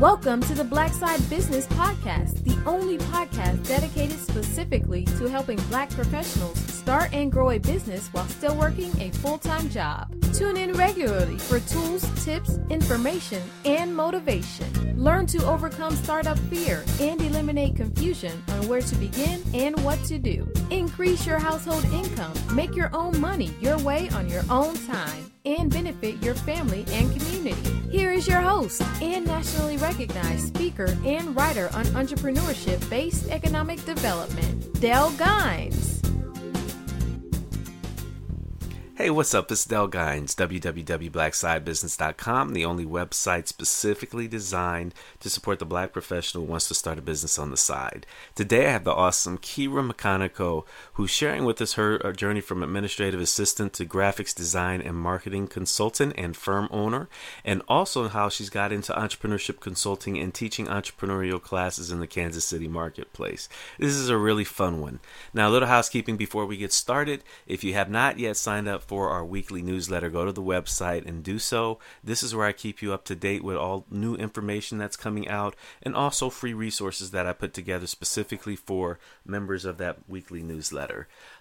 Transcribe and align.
Welcome 0.00 0.42
to 0.42 0.52
the 0.52 0.62
Black 0.62 0.92
Side 0.92 1.26
Business 1.30 1.66
Podcast, 1.68 2.44
the 2.44 2.62
only 2.68 2.98
podcast 2.98 3.66
dedicated 3.66 4.18
specifically 4.18 5.06
to 5.16 5.26
helping 5.26 5.56
black 5.70 5.88
professionals 5.88 6.58
start 6.70 7.14
and 7.14 7.32
grow 7.32 7.52
a 7.52 7.58
business 7.58 8.08
while 8.08 8.28
still 8.28 8.54
working 8.56 8.92
a 9.00 9.10
full 9.12 9.38
time 9.38 9.70
job. 9.70 10.14
Tune 10.34 10.58
in 10.58 10.74
regularly 10.74 11.38
for 11.38 11.60
tools, 11.60 12.06
tips, 12.26 12.58
information, 12.68 13.42
and 13.64 13.96
motivation. 13.96 15.02
Learn 15.02 15.24
to 15.28 15.42
overcome 15.46 15.96
startup 15.96 16.38
fear 16.50 16.84
and 17.00 17.22
eliminate 17.22 17.74
confusion 17.74 18.44
on 18.50 18.68
where 18.68 18.82
to 18.82 18.94
begin 18.96 19.42
and 19.54 19.82
what 19.82 20.04
to 20.04 20.18
do. 20.18 20.46
Increase 20.68 21.24
your 21.24 21.38
household 21.38 21.86
income, 21.86 22.34
make 22.54 22.76
your 22.76 22.94
own 22.94 23.18
money 23.18 23.50
your 23.62 23.78
way 23.78 24.10
on 24.10 24.28
your 24.28 24.42
own 24.50 24.74
time 24.86 25.32
and 25.46 25.70
benefit 25.70 26.22
your 26.22 26.34
family 26.34 26.84
and 26.88 27.10
community. 27.16 27.72
Here 27.90 28.12
is 28.12 28.28
your 28.28 28.40
host 28.40 28.82
and 29.00 29.26
nationally 29.26 29.78
recognized 29.78 30.48
speaker 30.48 30.96
and 31.04 31.36
writer 31.36 31.70
on 31.72 31.84
entrepreneurship 31.86 32.88
based 32.90 33.30
economic 33.30 33.82
development, 33.84 34.80
Dell 34.80 35.12
Gines. 35.12 36.02
Hey, 38.96 39.10
what's 39.10 39.34
up? 39.34 39.52
It's 39.52 39.66
Dell 39.66 39.88
Gines, 39.88 40.34
www.blacksidebusiness.com, 40.34 42.54
the 42.54 42.64
only 42.64 42.86
website 42.86 43.46
specifically 43.46 44.26
designed 44.26 44.94
to 45.20 45.28
support 45.28 45.58
the 45.58 45.66
black 45.66 45.92
professional 45.92 46.44
who 46.44 46.50
wants 46.50 46.66
to 46.68 46.74
start 46.74 46.98
a 46.98 47.02
business 47.02 47.38
on 47.38 47.50
the 47.50 47.58
side. 47.58 48.06
Today 48.34 48.68
I 48.68 48.70
have 48.70 48.84
the 48.84 48.94
awesome 48.94 49.36
Kira 49.36 49.86
Mechanico, 49.86 50.64
who's 50.96 51.10
sharing 51.10 51.44
with 51.44 51.60
us 51.60 51.74
her 51.74 52.04
uh, 52.06 52.10
journey 52.10 52.40
from 52.40 52.62
administrative 52.62 53.20
assistant 53.20 53.74
to 53.74 53.84
graphics 53.84 54.34
design 54.34 54.80
and 54.80 54.96
marketing 54.96 55.46
consultant 55.46 56.14
and 56.16 56.34
firm 56.34 56.66
owner, 56.70 57.06
and 57.44 57.60
also 57.68 58.08
how 58.08 58.30
she's 58.30 58.48
got 58.48 58.72
into 58.72 58.94
entrepreneurship 58.94 59.60
consulting 59.60 60.16
and 60.18 60.32
teaching 60.32 60.66
entrepreneurial 60.66 61.40
classes 61.40 61.90
in 61.90 62.00
the 62.00 62.06
Kansas 62.06 62.46
City 62.46 62.66
marketplace. 62.66 63.46
This 63.78 63.92
is 63.92 64.08
a 64.08 64.16
really 64.16 64.44
fun 64.44 64.80
one. 64.80 65.00
Now, 65.34 65.50
a 65.50 65.52
little 65.52 65.68
housekeeping 65.68 66.16
before 66.16 66.46
we 66.46 66.56
get 66.56 66.72
started. 66.72 67.22
If 67.46 67.62
you 67.62 67.74
have 67.74 67.90
not 67.90 68.18
yet 68.18 68.38
signed 68.38 68.66
up 68.66 68.82
for 68.82 69.10
our 69.10 69.24
weekly 69.24 69.60
newsletter, 69.60 70.08
go 70.08 70.24
to 70.24 70.32
the 70.32 70.42
website 70.42 71.06
and 71.06 71.22
do 71.22 71.38
so. 71.38 71.78
This 72.02 72.22
is 72.22 72.34
where 72.34 72.46
I 72.46 72.52
keep 72.52 72.80
you 72.80 72.94
up 72.94 73.04
to 73.04 73.14
date 73.14 73.44
with 73.44 73.56
all 73.56 73.84
new 73.90 74.14
information 74.14 74.78
that's 74.78 74.96
coming 74.96 75.28
out 75.28 75.56
and 75.82 75.94
also 75.94 76.30
free 76.30 76.54
resources 76.54 77.10
that 77.10 77.26
I 77.26 77.34
put 77.34 77.52
together 77.52 77.86
specifically 77.86 78.56
for 78.56 78.98
members 79.26 79.66
of 79.66 79.76
that 79.76 79.98
weekly 80.08 80.42
newsletter. 80.42 80.85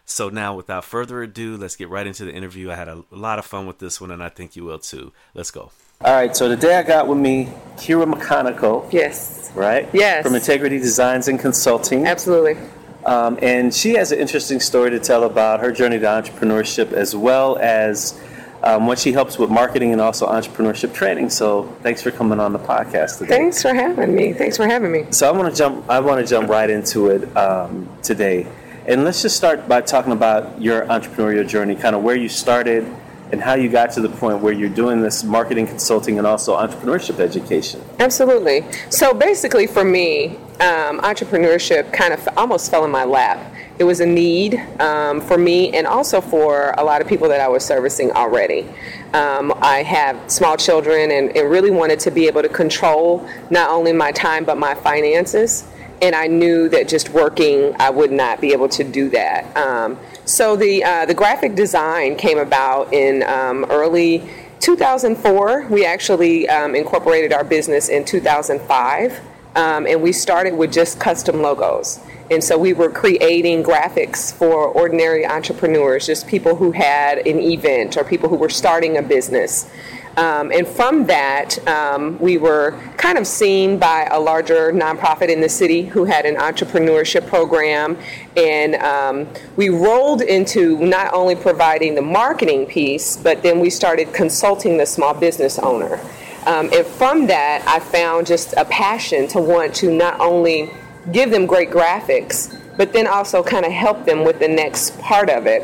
So, 0.05 0.29
now 0.29 0.55
without 0.55 0.85
further 0.85 1.23
ado, 1.23 1.57
let's 1.57 1.75
get 1.75 1.89
right 1.89 2.05
into 2.05 2.25
the 2.25 2.33
interview. 2.33 2.69
I 2.71 2.75
had 2.75 2.87
a 2.87 3.03
lot 3.09 3.39
of 3.39 3.45
fun 3.45 3.65
with 3.65 3.79
this 3.79 3.99
one, 3.99 4.11
and 4.11 4.21
I 4.21 4.29
think 4.29 4.55
you 4.55 4.63
will 4.63 4.79
too. 4.79 5.11
Let's 5.33 5.51
go. 5.51 5.71
All 6.01 6.13
right, 6.13 6.35
so 6.35 6.47
today 6.47 6.75
I 6.75 6.83
got 6.83 7.07
with 7.07 7.17
me 7.17 7.49
Kira 7.77 8.11
Mechanico. 8.11 8.91
Yes. 8.91 9.51
Right? 9.55 9.89
Yes. 9.93 10.23
From 10.23 10.35
Integrity 10.35 10.77
Designs 10.77 11.27
and 11.27 11.39
Consulting. 11.39 12.05
Absolutely. 12.05 12.57
Um, 13.05 13.39
and 13.41 13.73
she 13.73 13.93
has 13.93 14.11
an 14.11 14.19
interesting 14.19 14.59
story 14.59 14.89
to 14.89 14.99
tell 14.99 15.23
about 15.23 15.59
her 15.61 15.71
journey 15.71 15.99
to 15.99 16.05
entrepreneurship 16.05 16.91
as 16.91 17.15
well 17.15 17.57
as 17.57 18.19
um, 18.63 18.87
what 18.87 18.97
she 18.97 19.13
helps 19.13 19.37
with 19.37 19.49
marketing 19.49 19.91
and 19.91 20.01
also 20.01 20.25
entrepreneurship 20.27 20.93
training. 20.93 21.29
So 21.29 21.63
thanks 21.81 22.01
for 22.01 22.11
coming 22.11 22.39
on 22.39 22.51
the 22.51 22.59
podcast 22.59 23.19
today. 23.19 23.37
Thanks 23.37 23.61
for 23.61 23.73
having 23.73 24.15
me. 24.15 24.33
Thanks 24.33 24.57
for 24.57 24.65
having 24.65 24.91
me. 24.91 25.05
So 25.11 25.27
I 25.27 25.31
want 25.31 25.53
to 25.53 25.57
jump. 25.57 25.89
I 25.89 25.99
want 25.99 26.19
to 26.19 26.27
jump 26.27 26.49
right 26.49 26.69
into 26.69 27.09
it 27.09 27.37
um, 27.37 27.87
today, 28.01 28.47
and 28.87 29.03
let's 29.03 29.21
just 29.21 29.35
start 29.35 29.67
by 29.67 29.81
talking 29.81 30.11
about 30.11 30.61
your 30.61 30.85
entrepreneurial 30.85 31.47
journey, 31.47 31.75
kind 31.75 31.95
of 31.95 32.03
where 32.03 32.15
you 32.15 32.29
started 32.29 32.85
and 33.31 33.41
how 33.41 33.55
you 33.55 33.67
got 33.67 33.91
to 33.91 34.01
the 34.01 34.09
point 34.09 34.39
where 34.39 34.53
you're 34.53 34.69
doing 34.69 35.01
this 35.01 35.23
marketing 35.23 35.65
consulting 35.65 36.19
and 36.19 36.27
also 36.27 36.55
entrepreneurship 36.55 37.19
education. 37.19 37.81
Absolutely. 37.99 38.63
So 38.91 39.13
basically, 39.13 39.65
for 39.65 39.83
me, 39.83 40.37
um, 40.59 41.01
entrepreneurship 41.01 41.91
kind 41.91 42.13
of 42.13 42.27
almost 42.37 42.69
fell 42.69 42.85
in 42.85 42.91
my 42.91 43.03
lap. 43.03 43.53
It 43.79 43.83
was 43.83 43.99
a 43.99 44.05
need 44.05 44.55
um, 44.79 45.19
for 45.19 45.37
me 45.37 45.75
and 45.75 45.85
also 45.85 46.21
for 46.21 46.73
a 46.77 46.83
lot 46.83 47.01
of 47.01 47.07
people 47.07 47.27
that 47.29 47.41
I 47.41 47.47
was 47.47 47.65
servicing 47.65 48.11
already. 48.11 48.67
Um, 49.13 49.53
I 49.57 49.83
have 49.83 50.31
small 50.31 50.55
children 50.55 51.11
and, 51.11 51.35
and 51.35 51.49
really 51.49 51.71
wanted 51.71 51.99
to 52.01 52.11
be 52.11 52.27
able 52.27 52.43
to 52.43 52.49
control 52.49 53.27
not 53.49 53.69
only 53.69 53.91
my 53.91 54.11
time 54.11 54.45
but 54.45 54.57
my 54.57 54.75
finances 54.75 55.67
and 56.01 56.15
I 56.15 56.27
knew 56.27 56.69
that 56.69 56.87
just 56.87 57.09
working, 57.09 57.75
I 57.79 57.89
would 57.89 58.11
not 58.11 58.41
be 58.41 58.53
able 58.53 58.69
to 58.69 58.83
do 58.83 59.09
that. 59.09 59.55
Um, 59.55 59.97
so 60.25 60.55
the 60.55 60.83
uh, 60.83 61.05
the 61.05 61.13
graphic 61.13 61.55
design 61.55 62.15
came 62.15 62.37
about 62.37 62.93
in 62.93 63.23
um, 63.23 63.65
early 63.69 64.27
2004. 64.59 65.67
We 65.69 65.85
actually 65.85 66.49
um, 66.49 66.75
incorporated 66.75 67.31
our 67.31 67.43
business 67.43 67.89
in 67.89 68.05
2005, 68.05 69.21
um, 69.55 69.87
and 69.87 70.01
we 70.01 70.11
started 70.11 70.55
with 70.55 70.73
just 70.73 70.99
custom 70.99 71.41
logos. 71.41 71.99
And 72.31 72.43
so 72.43 72.57
we 72.57 72.73
were 72.73 72.89
creating 72.89 73.63
graphics 73.63 74.33
for 74.33 74.67
ordinary 74.69 75.27
entrepreneurs, 75.27 76.07
just 76.07 76.27
people 76.27 76.55
who 76.55 76.71
had 76.71 77.19
an 77.19 77.39
event 77.39 77.97
or 77.97 78.03
people 78.03 78.29
who 78.29 78.35
were 78.35 78.49
starting 78.49 78.97
a 78.97 79.03
business. 79.03 79.69
Um, 80.17 80.51
and 80.51 80.65
from 80.65 81.05
that, 81.07 81.65
um, 81.67 82.17
we 82.19 82.37
were 82.37 82.79
kind 82.95 83.17
of 83.17 83.27
seen 83.27 83.77
by 83.77 84.07
a 84.11 84.19
larger 84.19 84.71
nonprofit 84.71 85.29
in 85.29 85.41
the 85.41 85.49
city 85.49 85.83
who 85.83 86.05
had 86.05 86.25
an 86.25 86.35
entrepreneurship 86.35 87.27
program. 87.27 87.97
And 88.37 88.75
um, 88.75 89.27
we 89.57 89.69
rolled 89.69 90.21
into 90.21 90.77
not 90.79 91.13
only 91.13 91.35
providing 91.35 91.95
the 91.95 92.01
marketing 92.01 92.65
piece, 92.65 93.17
but 93.17 93.43
then 93.43 93.59
we 93.59 93.69
started 93.69 94.13
consulting 94.13 94.77
the 94.77 94.85
small 94.85 95.13
business 95.13 95.59
owner. 95.59 95.99
Um, 96.45 96.69
and 96.71 96.85
from 96.85 97.27
that, 97.27 97.63
I 97.67 97.79
found 97.79 98.27
just 98.27 98.53
a 98.53 98.65
passion 98.65 99.27
to 99.29 99.41
want 99.41 99.73
to 99.75 99.91
not 99.91 100.19
only 100.19 100.69
give 101.11 101.29
them 101.29 101.45
great 101.45 101.71
graphics, 101.71 102.55
but 102.77 102.93
then 102.93 103.07
also 103.07 103.43
kind 103.43 103.65
of 103.65 103.71
help 103.71 104.05
them 104.05 104.23
with 104.23 104.39
the 104.39 104.47
next 104.47 104.97
part 104.99 105.29
of 105.29 105.45
it. 105.45 105.63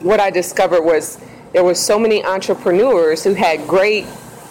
What 0.00 0.20
I 0.20 0.30
discovered 0.30 0.82
was 0.82 1.24
there 1.54 1.64
were 1.64 1.74
so 1.74 1.98
many 1.98 2.22
entrepreneurs 2.24 3.22
who 3.22 3.32
had 3.32 3.66
great 3.66 4.04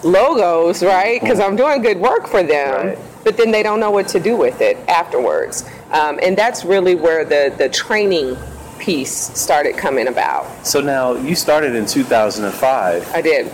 logos, 0.03 0.81
right? 0.81 1.21
Because 1.21 1.39
I'm 1.39 1.55
doing 1.55 1.81
good 1.81 1.99
work 1.99 2.27
for 2.27 2.41
them, 2.41 2.87
right. 2.87 2.97
but 3.25 3.35
then 3.35 3.51
they 3.51 3.61
don't 3.61 3.81
know 3.81 3.91
what 3.91 4.07
to 4.09 4.21
do 4.21 4.37
with 4.37 4.61
it 4.61 4.77
afterwards. 4.87 5.69
Um, 5.91 6.17
and 6.23 6.35
that's 6.35 6.63
really 6.63 6.95
where 6.95 7.25
the, 7.25 7.53
the 7.57 7.67
training 7.67 8.37
piece 8.79 9.11
started 9.11 9.75
coming 9.75 10.07
about. 10.07 10.65
So 10.65 10.79
now 10.79 11.13
you 11.15 11.35
started 11.35 11.75
in 11.75 11.85
2005. 11.85 13.13
I 13.13 13.21
did. 13.21 13.47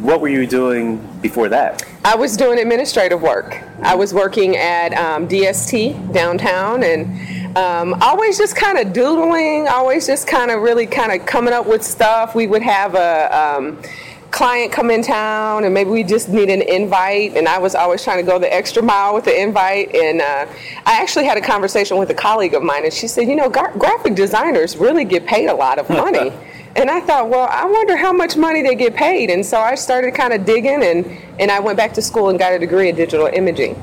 What 0.00 0.20
were 0.20 0.28
you 0.28 0.46
doing 0.46 0.98
before 1.20 1.48
that? 1.48 1.84
I 2.04 2.16
was 2.16 2.36
doing 2.36 2.58
administrative 2.58 3.22
work. 3.22 3.62
I 3.82 3.94
was 3.94 4.12
working 4.12 4.56
at 4.56 4.92
um, 4.94 5.28
DST 5.28 6.12
downtown 6.12 6.82
and 6.82 7.37
um, 7.58 7.94
always 8.00 8.38
just 8.38 8.54
kind 8.54 8.78
of 8.78 8.92
doodling, 8.92 9.66
always 9.66 10.06
just 10.06 10.28
kind 10.28 10.50
of 10.50 10.62
really 10.62 10.86
kind 10.86 11.10
of 11.10 11.26
coming 11.26 11.52
up 11.52 11.66
with 11.66 11.82
stuff. 11.82 12.34
We 12.34 12.46
would 12.46 12.62
have 12.62 12.94
a 12.94 13.36
um, 13.36 13.82
client 14.30 14.70
come 14.70 14.90
in 14.90 15.02
town 15.02 15.64
and 15.64 15.74
maybe 15.74 15.90
we 15.90 16.04
just 16.04 16.28
need 16.28 16.50
an 16.50 16.62
invite 16.62 17.36
and 17.36 17.48
I 17.48 17.58
was 17.58 17.74
always 17.74 18.04
trying 18.04 18.24
to 18.24 18.30
go 18.30 18.38
the 18.38 18.52
extra 18.52 18.82
mile 18.82 19.14
with 19.14 19.24
the 19.24 19.40
invite 19.40 19.92
and 19.94 20.20
uh, 20.20 20.46
I 20.86 21.00
actually 21.00 21.24
had 21.24 21.36
a 21.36 21.40
conversation 21.40 21.96
with 21.96 22.10
a 22.10 22.14
colleague 22.14 22.54
of 22.54 22.62
mine 22.62 22.84
and 22.84 22.92
she 22.92 23.08
said 23.08 23.22
you 23.22 23.34
know 23.34 23.48
gra- 23.48 23.72
graphic 23.76 24.14
designers 24.14 24.76
really 24.76 25.04
get 25.04 25.26
paid 25.26 25.48
a 25.48 25.54
lot 25.54 25.78
of 25.78 25.88
money. 26.04 26.30
And 26.76 26.90
I 26.90 27.00
thought 27.00 27.28
well 27.28 27.48
I 27.50 27.64
wonder 27.64 27.96
how 27.96 28.12
much 28.12 28.36
money 28.36 28.62
they 28.62 28.74
get 28.76 28.94
paid. 28.94 29.30
And 29.30 29.44
so 29.44 29.58
I 29.58 29.74
started 29.74 30.14
kind 30.14 30.32
of 30.32 30.44
digging 30.44 30.84
and, 30.84 31.06
and 31.40 31.50
I 31.50 31.58
went 31.58 31.76
back 31.76 31.94
to 31.94 32.02
school 32.02 32.28
and 32.28 32.38
got 32.38 32.52
a 32.52 32.58
degree 32.58 32.90
in 32.90 32.94
digital 32.94 33.26
imaging 33.26 33.82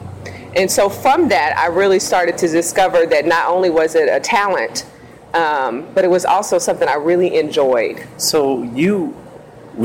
and 0.55 0.71
so 0.71 0.89
from 0.89 1.29
that, 1.29 1.57
I 1.57 1.67
really 1.67 1.99
started 1.99 2.37
to 2.39 2.47
discover 2.47 3.05
that 3.05 3.25
not 3.25 3.49
only 3.49 3.69
was 3.69 3.95
it 3.95 4.09
a 4.09 4.19
talent, 4.19 4.85
um, 5.33 5.87
but 5.93 6.05
it 6.05 6.09
was 6.09 6.25
also 6.25 6.57
something 6.57 6.87
I 6.87 6.95
really 6.95 7.35
enjoyed. 7.35 8.07
So 8.17 8.63
you 8.63 9.15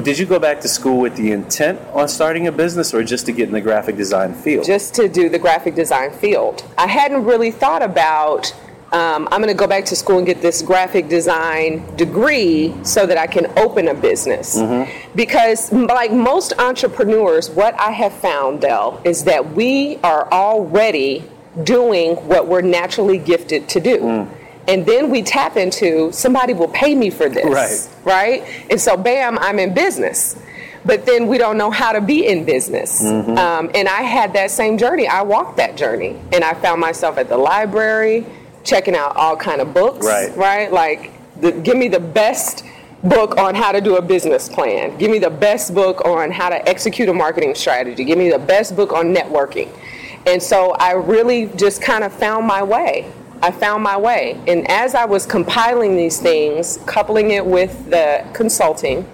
did 0.02 0.20
you 0.20 0.26
go 0.26 0.38
back 0.38 0.60
to 0.60 0.68
school 0.68 1.00
with 1.00 1.16
the 1.16 1.32
intent 1.32 1.80
on 1.92 2.06
starting 2.06 2.46
a 2.46 2.52
business 2.52 2.94
or 2.94 3.02
just 3.02 3.26
to 3.26 3.32
get 3.32 3.48
in 3.48 3.52
the 3.52 3.60
graphic 3.60 3.96
design 3.96 4.34
field? 4.34 4.64
Just 4.64 4.94
to 4.94 5.08
do 5.08 5.28
the 5.28 5.38
graphic 5.38 5.74
design 5.74 6.12
field. 6.12 6.62
I 6.78 6.86
hadn't 6.86 7.24
really 7.24 7.50
thought 7.50 7.82
about 7.82 8.54
um, 8.92 9.28
I'm 9.30 9.40
going 9.40 9.54
to 9.54 9.54
go 9.54 9.68
back 9.68 9.84
to 9.86 9.96
school 9.96 10.18
and 10.18 10.26
get 10.26 10.42
this 10.42 10.62
graphic 10.62 11.08
design 11.08 11.94
degree 11.94 12.74
so 12.82 13.06
that 13.06 13.16
I 13.16 13.28
can 13.28 13.46
open 13.56 13.86
a 13.86 13.94
business. 13.94 14.58
Mm-hmm. 14.58 15.16
Because, 15.16 15.72
like 15.72 16.12
most 16.12 16.54
entrepreneurs, 16.58 17.50
what 17.50 17.78
I 17.78 17.92
have 17.92 18.12
found, 18.12 18.62
Dell, 18.62 19.00
is 19.04 19.24
that 19.24 19.52
we 19.52 19.98
are 19.98 20.30
already 20.32 21.24
doing 21.62 22.16
what 22.26 22.48
we're 22.48 22.62
naturally 22.62 23.18
gifted 23.18 23.68
to 23.68 23.80
do. 23.80 23.98
Mm. 23.98 24.34
And 24.66 24.86
then 24.86 25.08
we 25.08 25.22
tap 25.22 25.56
into 25.56 26.10
somebody 26.12 26.52
will 26.52 26.68
pay 26.68 26.94
me 26.94 27.10
for 27.10 27.28
this. 27.28 27.88
Right. 28.04 28.42
Right? 28.42 28.66
And 28.70 28.80
so, 28.80 28.96
bam, 28.96 29.38
I'm 29.38 29.58
in 29.60 29.72
business 29.72 30.36
but 30.82 31.04
then 31.04 31.26
we 31.26 31.36
don't 31.36 31.58
know 31.58 31.70
how 31.70 31.92
to 31.92 32.00
be 32.00 32.26
in 32.26 32.44
business. 32.44 33.02
Mm-hmm. 33.02 33.36
Um, 33.36 33.70
and 33.74 33.86
I 33.86 34.00
had 34.00 34.32
that 34.32 34.50
same 34.50 34.78
journey. 34.78 35.06
I 35.06 35.20
walked 35.20 35.58
that 35.58 35.76
journey, 35.76 36.18
and 36.32 36.42
I 36.42 36.54
found 36.54 36.80
myself 36.80 37.18
at 37.18 37.28
the 37.28 37.36
library 37.36 38.24
checking 38.64 38.94
out 38.94 39.16
all 39.16 39.36
kind 39.36 39.60
of 39.60 39.72
books, 39.74 40.06
right? 40.06 40.36
Right, 40.36 40.72
like 40.72 41.12
the, 41.40 41.52
give 41.52 41.76
me 41.76 41.88
the 41.88 42.00
best 42.00 42.64
book 43.02 43.38
on 43.38 43.54
how 43.54 43.72
to 43.72 43.80
do 43.80 43.96
a 43.96 44.02
business 44.02 44.48
plan. 44.48 44.96
Give 44.98 45.10
me 45.10 45.18
the 45.18 45.30
best 45.30 45.74
book 45.74 46.04
on 46.04 46.30
how 46.30 46.50
to 46.50 46.68
execute 46.68 47.08
a 47.08 47.14
marketing 47.14 47.54
strategy. 47.54 48.04
Give 48.04 48.18
me 48.18 48.30
the 48.30 48.38
best 48.38 48.76
book 48.76 48.92
on 48.92 49.14
networking. 49.14 49.70
And 50.26 50.42
so 50.42 50.72
I 50.72 50.92
really 50.92 51.46
just 51.56 51.80
kind 51.80 52.04
of 52.04 52.12
found 52.12 52.46
my 52.46 52.62
way. 52.62 53.10
I 53.42 53.50
found 53.50 53.82
my 53.82 53.96
way. 53.96 54.38
And 54.46 54.70
as 54.70 54.94
I 54.94 55.06
was 55.06 55.24
compiling 55.24 55.96
these 55.96 56.20
things, 56.20 56.78
coupling 56.84 57.30
it 57.30 57.44
with 57.44 57.88
the 57.88 58.26
consulting, 58.34 59.08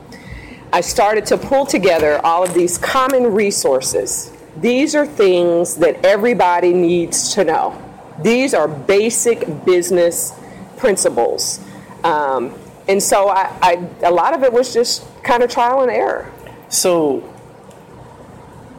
I 0.72 0.80
started 0.80 1.24
to 1.26 1.38
pull 1.38 1.64
together 1.64 2.20
all 2.24 2.42
of 2.42 2.52
these 2.52 2.76
common 2.76 3.32
resources. 3.32 4.32
These 4.56 4.96
are 4.96 5.06
things 5.06 5.76
that 5.76 6.04
everybody 6.04 6.72
needs 6.72 7.34
to 7.34 7.44
know. 7.44 7.80
These 8.22 8.54
are 8.54 8.68
basic 8.68 9.64
business 9.64 10.32
principles. 10.76 11.60
Um, 12.04 12.54
and 12.88 13.02
so 13.02 13.28
I, 13.28 13.52
I, 13.60 13.88
a 14.02 14.10
lot 14.10 14.34
of 14.34 14.42
it 14.42 14.52
was 14.52 14.72
just 14.72 15.04
kind 15.22 15.42
of 15.42 15.50
trial 15.50 15.82
and 15.82 15.90
error. 15.90 16.32
So 16.68 17.32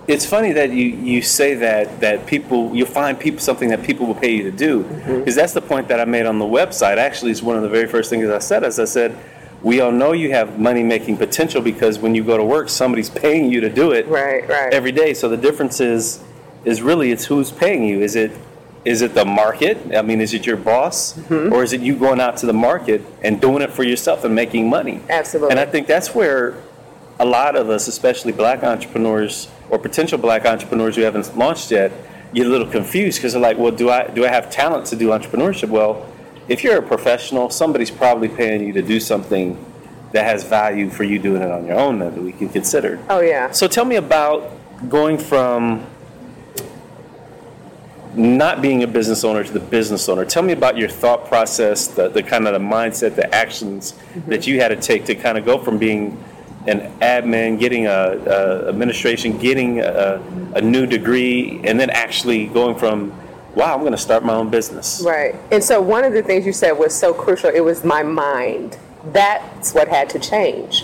it's 0.08 0.26
funny 0.26 0.54
that 0.54 0.72
you, 0.72 0.86
you 0.86 1.22
say 1.22 1.54
that 1.56 2.00
that 2.00 2.26
people 2.26 2.74
you'll 2.74 2.88
find 2.88 3.20
people 3.20 3.40
something 3.40 3.70
that 3.70 3.84
people 3.84 4.06
will 4.06 4.16
pay 4.16 4.34
you 4.34 4.44
to 4.44 4.52
do 4.52 4.84
because 4.84 5.06
mm-hmm. 5.06 5.32
that's 5.32 5.54
the 5.54 5.62
point 5.62 5.90
that 5.90 6.00
I 6.00 6.06
made 6.06 6.26
on 6.26 6.40
the 6.40 6.46
website. 6.46 6.98
Actually, 6.98 7.32
it's 7.32 7.44
one 7.44 7.58
of 7.58 7.64
the 7.64 7.70
very 7.70 7.88
first 7.88 8.10
things 8.10 8.30
I 8.30 8.40
said. 8.40 8.64
As 8.64 8.80
I 8.80 8.86
said, 8.86 9.18
we 9.62 9.82
all 9.82 9.92
know 9.92 10.14
you 10.14 10.32
have 10.32 10.60
money 10.60 10.84
making 10.84 11.18
potential 11.18 11.62
because 11.62 12.00
when 12.00 12.16
you 12.16 12.24
go 12.24 12.38
to 12.38 12.44
work, 12.44 12.70
somebody's 12.70 13.10
paying 13.10 13.52
you 13.52 13.60
to 13.62 13.70
do 13.70 13.92
it 13.92 14.08
right, 14.08 14.48
right. 14.48 14.74
every 14.74 14.94
day. 14.94 15.14
So 15.14 15.28
the 15.28 15.38
difference 15.38 15.82
is 15.82 16.24
is 16.64 16.82
really 16.82 17.12
it's 17.12 17.26
who's 17.26 17.52
paying 17.52 17.84
you. 17.84 18.02
Is 18.02 18.16
it 18.16 18.32
is 18.86 19.02
it 19.02 19.14
the 19.14 19.26
market? 19.26 19.78
I 19.96 20.02
mean, 20.02 20.22
is 20.22 20.34
it 20.34 20.46
your 20.46 20.58
boss, 20.58 21.14
mm-hmm. 21.14 21.54
or 21.54 21.64
is 21.64 21.74
it 21.74 21.82
you 21.82 21.96
going 21.96 22.20
out 22.20 22.38
to 22.38 22.46
the 22.46 22.54
market 22.54 23.02
and 23.24 23.42
doing 23.42 23.62
it 23.62 23.72
for 23.72 23.84
yourself 23.84 24.24
and 24.24 24.34
making 24.34 24.70
money? 24.70 25.02
Absolutely. 25.10 25.52
And 25.52 25.60
I 25.60 25.66
think 25.66 25.88
that's 25.88 26.16
where 26.16 26.56
a 27.20 27.26
lot 27.26 27.56
of 27.56 27.70
us, 27.70 27.88
especially 27.88 28.32
black 28.32 28.64
entrepreneurs 28.64 29.50
or 29.70 29.80
potential 29.80 30.18
black 30.18 30.46
entrepreneurs 30.46 30.96
who 30.96 31.02
haven't 31.02 31.38
launched 31.38 31.72
yet, 31.72 31.92
get 32.34 32.46
a 32.46 32.50
little 32.50 32.68
confused 32.68 33.18
because 33.18 33.34
they're 33.34 33.42
like, 33.42 33.58
"Well, 33.58 33.72
do 33.72 33.90
I 33.90 34.08
do 34.08 34.26
I 34.26 34.30
have 34.30 34.50
talent 34.50 34.86
to 34.88 34.96
do 34.96 35.10
entrepreneurship?" 35.10 35.70
Well, 35.70 36.06
if 36.48 36.64
you're 36.64 36.78
a 36.78 36.82
professional, 36.82 37.50
somebody's 37.50 37.92
probably 37.92 38.30
paying 38.30 38.66
you 38.66 38.74
to 38.74 38.82
do 38.82 39.00
something 39.00 39.64
that 40.12 40.24
has 40.24 40.44
value 40.44 40.90
for 40.90 41.04
you 41.04 41.20
doing 41.20 41.42
it 41.42 41.52
on 41.52 41.66
your 41.66 41.78
own 41.78 42.00
that 42.00 42.14
we 42.14 42.32
can 42.32 42.50
consider. 42.50 43.00
Oh 43.10 43.20
yeah. 43.20 43.52
So 43.52 43.68
tell 43.68 43.86
me 43.86 43.98
about 43.98 44.52
going 44.90 45.18
from 45.18 45.86
not 48.18 48.62
being 48.62 48.84
a 48.84 48.88
business 48.88 49.24
owner 49.24 49.44
to 49.44 49.52
the 49.52 49.60
business 49.60 50.10
owner. 50.10 50.26
Tell 50.26 50.44
me 50.44 50.54
about 50.54 50.76
your 50.76 50.90
thought 50.90 51.28
process, 51.28 51.88
the, 51.88 52.10
the 52.10 52.24
kind 52.24 52.48
of 52.48 52.54
the 52.54 52.60
mindset, 52.60 53.16
the 53.16 53.34
actions 53.34 53.92
mm-hmm. 53.92 54.30
that 54.32 54.48
you 54.48 54.60
had 54.60 54.70
to 54.70 54.76
take 54.76 55.06
to 55.06 55.16
kind 55.16 55.38
of 55.38 55.46
go 55.46 55.60
from 55.60 55.78
being 55.78 56.22
an 56.66 56.92
admin, 57.00 57.60
getting 57.60 57.86
a, 57.86 57.92
a 57.92 58.70
administration, 58.70 59.38
getting 59.38 59.80
a, 59.80 60.22
a, 60.56 60.62
new 60.62 60.86
degree, 60.86 61.62
and 61.64 61.80
then 61.80 61.90
actually 61.90 62.48
going 62.48 62.76
from, 62.76 63.14
wow, 63.56 63.74
I'm 63.74 63.82
going 63.82 63.94
to 63.94 63.98
start 63.98 64.26
my 64.26 64.34
own 64.34 64.50
business. 64.50 65.02
Right. 65.06 65.36
And 65.52 65.64
so 65.64 65.80
one 65.82 66.04
of 66.04 66.12
the 66.12 66.22
things 66.22 66.46
you 66.46 66.52
said 66.52 66.74
was 66.74 66.94
so 66.94 67.14
crucial. 67.14 67.50
It 67.52 67.62
was 67.62 67.86
my 67.86 68.04
mind. 68.04 68.78
That's 69.14 69.74
what 69.74 69.88
had 69.88 70.10
to 70.10 70.20
change. 70.20 70.84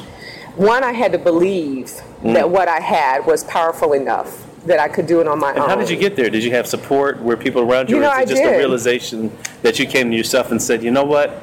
One, 0.56 0.84
I 0.84 0.94
had 0.94 1.12
to 1.12 1.18
believe 1.18 1.88
mm. 2.22 2.34
that 2.34 2.50
what 2.50 2.68
I 2.68 2.80
had 2.80 3.26
was 3.26 3.44
powerful 3.46 3.92
enough 3.94 4.48
that 4.66 4.80
I 4.80 4.88
could 4.88 5.08
do 5.08 5.22
it 5.22 5.28
on 5.28 5.40
my 5.40 5.52
and 5.52 5.60
own. 5.60 5.70
How 5.70 5.76
did 5.76 5.90
you 5.90 5.98
get 5.98 6.16
there? 6.16 6.30
Did 6.30 6.44
you 6.44 6.52
have 6.52 6.68
support? 6.68 7.22
Were 7.22 7.38
people 7.38 7.62
around 7.62 7.90
you? 7.90 7.98
you 7.98 8.02
know, 8.02 8.12
or 8.12 8.20
is 8.22 8.30
it 8.30 8.34
just 8.34 8.44
did. 8.44 8.56
a 8.56 8.58
realization 8.58 9.36
that 9.62 9.80
you 9.80 9.86
came 9.86 10.10
to 10.12 10.18
yourself 10.18 10.52
and 10.52 10.62
said, 10.62 10.84
you 10.84 10.92
know 10.92 11.04
what? 11.04 11.42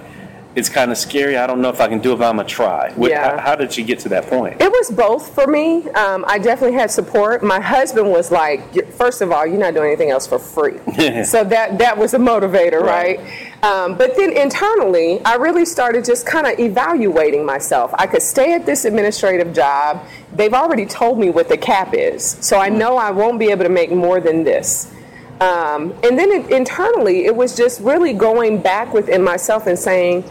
It's 0.56 0.68
kind 0.68 0.90
of 0.90 0.98
scary. 0.98 1.36
I 1.36 1.46
don't 1.46 1.60
know 1.60 1.68
if 1.68 1.80
I 1.80 1.86
can 1.86 2.00
do 2.00 2.12
it, 2.12 2.16
but 2.16 2.28
I'm 2.28 2.36
gonna 2.36 2.48
try. 2.48 2.90
What, 2.94 3.12
yeah. 3.12 3.36
how, 3.36 3.50
how, 3.50 3.54
did 3.54 3.76
you 3.76 3.84
get 3.84 4.00
to 4.00 4.08
that 4.08 4.26
point? 4.26 4.60
It 4.60 4.68
was 4.68 4.90
both 4.90 5.32
for 5.32 5.46
me. 5.46 5.88
Um, 5.90 6.24
I 6.26 6.38
definitely 6.38 6.76
had 6.76 6.90
support. 6.90 7.44
My 7.44 7.60
husband 7.60 8.10
was 8.10 8.32
like, 8.32 8.92
first 8.94 9.20
of 9.20 9.30
all, 9.30 9.46
you're 9.46 9.60
not 9.60 9.74
doing 9.74 9.86
anything 9.86 10.10
else 10.10 10.26
for 10.26 10.40
free, 10.40 10.78
so 11.24 11.44
that 11.44 11.78
that 11.78 11.96
was 11.96 12.14
a 12.14 12.18
motivator, 12.18 12.80
right? 12.80 13.20
right? 13.20 13.62
Um, 13.62 13.96
but 13.96 14.16
then 14.16 14.32
internally, 14.36 15.24
I 15.24 15.36
really 15.36 15.64
started 15.64 16.04
just 16.04 16.26
kind 16.26 16.48
of 16.48 16.58
evaluating 16.58 17.46
myself. 17.46 17.92
I 17.94 18.08
could 18.08 18.22
stay 18.22 18.52
at 18.54 18.66
this 18.66 18.84
administrative 18.84 19.52
job. 19.52 20.04
They've 20.40 20.54
already 20.54 20.86
told 20.86 21.18
me 21.18 21.28
what 21.28 21.50
the 21.50 21.58
cap 21.58 21.92
is, 21.92 22.24
so 22.40 22.56
I 22.56 22.70
know 22.70 22.96
I 22.96 23.10
won't 23.10 23.38
be 23.38 23.50
able 23.50 23.64
to 23.64 23.68
make 23.68 23.92
more 23.92 24.20
than 24.20 24.42
this. 24.42 24.90
Um, 25.38 25.92
and 26.02 26.18
then 26.18 26.30
it, 26.30 26.50
internally, 26.50 27.26
it 27.26 27.36
was 27.36 27.54
just 27.54 27.78
really 27.82 28.14
going 28.14 28.62
back 28.62 28.94
within 28.94 29.22
myself 29.22 29.66
and 29.66 29.78
saying, 29.78 30.24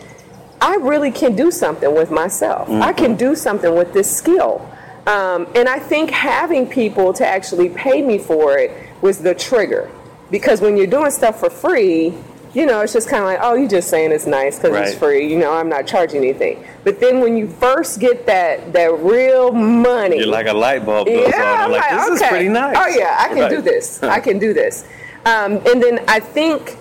I 0.60 0.78
really 0.78 1.12
can 1.12 1.36
do 1.36 1.52
something 1.52 1.94
with 1.94 2.10
myself. 2.10 2.68
Mm-hmm. 2.68 2.82
I 2.82 2.92
can 2.92 3.18
do 3.18 3.36
something 3.36 3.76
with 3.76 3.94
this 3.94 4.10
skill. 4.10 4.68
Um, 5.06 5.48
and 5.54 5.70
I 5.70 5.78
think 5.78 6.10
having 6.10 6.66
people 6.66 7.14
to 7.14 7.28
actually 7.28 7.70
pay 7.70 8.02
me 8.02 8.18
for 8.18 8.58
it 8.58 8.72
was 9.04 9.20
the 9.20 9.36
trigger. 9.36 9.92
Because 10.32 10.60
when 10.60 10.76
you're 10.76 10.88
doing 10.88 11.12
stuff 11.12 11.40
for 11.40 11.52
free, 11.52 12.16
you 12.54 12.66
know, 12.66 12.82
it's 12.82 12.94
just 12.94 13.10
kind 13.10 13.22
of 13.22 13.28
like, 13.28 13.40
oh, 13.42 13.54
you're 13.54 13.70
just 13.70 13.90
saying 13.90 14.12
it's 14.12 14.26
nice 14.26 14.58
because 14.58 14.72
right. 14.72 14.88
it's 14.88 14.98
free. 14.98 15.32
You 15.32 15.38
know, 15.38 15.54
I'm 15.54 15.70
not 15.70 15.86
charging 15.86 16.24
anything. 16.24 16.66
But 16.84 17.00
then 17.00 17.20
when 17.22 17.38
you 17.38 17.48
first 17.48 18.00
get 18.00 18.26
that 18.26 18.74
that 18.74 18.92
real 19.00 19.52
money, 19.52 20.18
you're 20.18 20.28
like 20.28 20.48
a 20.48 20.54
light 20.54 20.86
bulb 20.86 21.08
goes 21.08 21.30
yeah, 21.30 21.64
on. 21.64 21.72
Like, 21.72 21.82
like, 21.82 21.92
this 21.92 22.06
okay. 22.06 22.26
is 22.26 22.30
pretty 22.30 22.50
nice. 22.50 22.76
Oh 22.78 22.88
yeah, 22.88 23.18
I 23.20 23.28
can 23.28 23.40
right. 23.40 23.50
do 23.50 23.62
this. 23.62 24.02
I 24.02 24.20
can 24.20 24.40
do 24.40 24.54
this. 24.54 24.86
Um, 25.26 25.58
and 25.68 25.84
then 25.84 26.04
I 26.08 26.20
think 26.20 26.78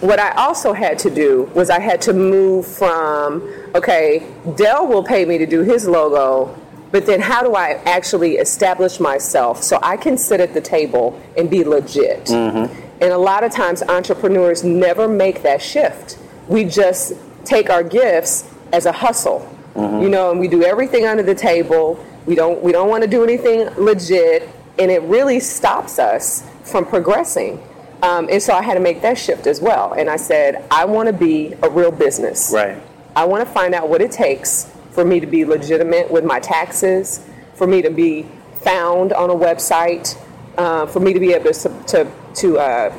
what 0.00 0.20
I 0.20 0.32
also 0.32 0.72
had 0.72 0.98
to 1.00 1.10
do 1.10 1.50
was 1.54 1.70
I 1.70 1.80
had 1.80 2.00
to 2.02 2.12
move 2.12 2.66
from, 2.66 3.42
okay, 3.74 4.26
Dell 4.56 4.86
will 4.86 5.02
pay 5.02 5.24
me 5.24 5.38
to 5.38 5.46
do 5.46 5.62
his 5.62 5.88
logo, 5.88 6.54
but 6.92 7.06
then 7.06 7.20
how 7.20 7.42
do 7.42 7.54
I 7.54 7.80
actually 7.86 8.36
establish 8.36 9.00
myself 9.00 9.62
so 9.62 9.78
I 9.82 9.96
can 9.96 10.18
sit 10.18 10.40
at 10.40 10.52
the 10.52 10.60
table 10.60 11.20
and 11.38 11.50
be 11.50 11.64
legit? 11.64 12.26
Mm-hmm. 12.26 12.83
And 13.00 13.12
a 13.12 13.18
lot 13.18 13.44
of 13.44 13.52
times 13.52 13.82
entrepreneurs 13.82 14.64
never 14.64 15.08
make 15.08 15.42
that 15.42 15.60
shift. 15.60 16.18
We 16.48 16.64
just 16.64 17.14
take 17.44 17.70
our 17.70 17.82
gifts 17.82 18.50
as 18.72 18.86
a 18.86 18.92
hustle. 18.92 19.48
Mm-hmm. 19.74 20.02
You 20.02 20.08
know, 20.08 20.30
and 20.30 20.40
we 20.40 20.48
do 20.48 20.62
everything 20.62 21.04
under 21.06 21.22
the 21.22 21.34
table. 21.34 22.04
We 22.26 22.34
don't 22.34 22.62
we 22.62 22.72
don't 22.72 22.88
want 22.88 23.02
to 23.02 23.10
do 23.10 23.24
anything 23.24 23.68
legit 23.76 24.48
and 24.78 24.90
it 24.90 25.02
really 25.02 25.40
stops 25.40 25.98
us 25.98 26.44
from 26.62 26.84
progressing. 26.84 27.62
Um, 28.02 28.28
and 28.30 28.42
so 28.42 28.52
I 28.52 28.62
had 28.62 28.74
to 28.74 28.80
make 28.80 29.02
that 29.02 29.16
shift 29.16 29.46
as 29.46 29.60
well. 29.60 29.92
And 29.92 30.10
I 30.10 30.16
said, 30.16 30.64
I 30.70 30.84
want 30.84 31.06
to 31.06 31.12
be 31.12 31.54
a 31.62 31.70
real 31.70 31.90
business. 31.90 32.50
Right. 32.52 32.80
I 33.16 33.24
want 33.24 33.46
to 33.46 33.52
find 33.52 33.74
out 33.74 33.88
what 33.88 34.00
it 34.00 34.10
takes 34.10 34.70
for 34.90 35.04
me 35.04 35.20
to 35.20 35.26
be 35.26 35.44
legitimate 35.44 36.10
with 36.10 36.24
my 36.24 36.40
taxes, 36.40 37.24
for 37.54 37.66
me 37.66 37.82
to 37.82 37.90
be 37.90 38.26
found 38.60 39.12
on 39.12 39.30
a 39.30 39.34
website, 39.34 40.18
uh, 40.58 40.86
for 40.86 41.00
me 41.00 41.12
to 41.12 41.20
be 41.20 41.32
able 41.32 41.52
to, 41.52 41.82
to, 41.86 42.10
to 42.34 42.58
uh, 42.58 42.90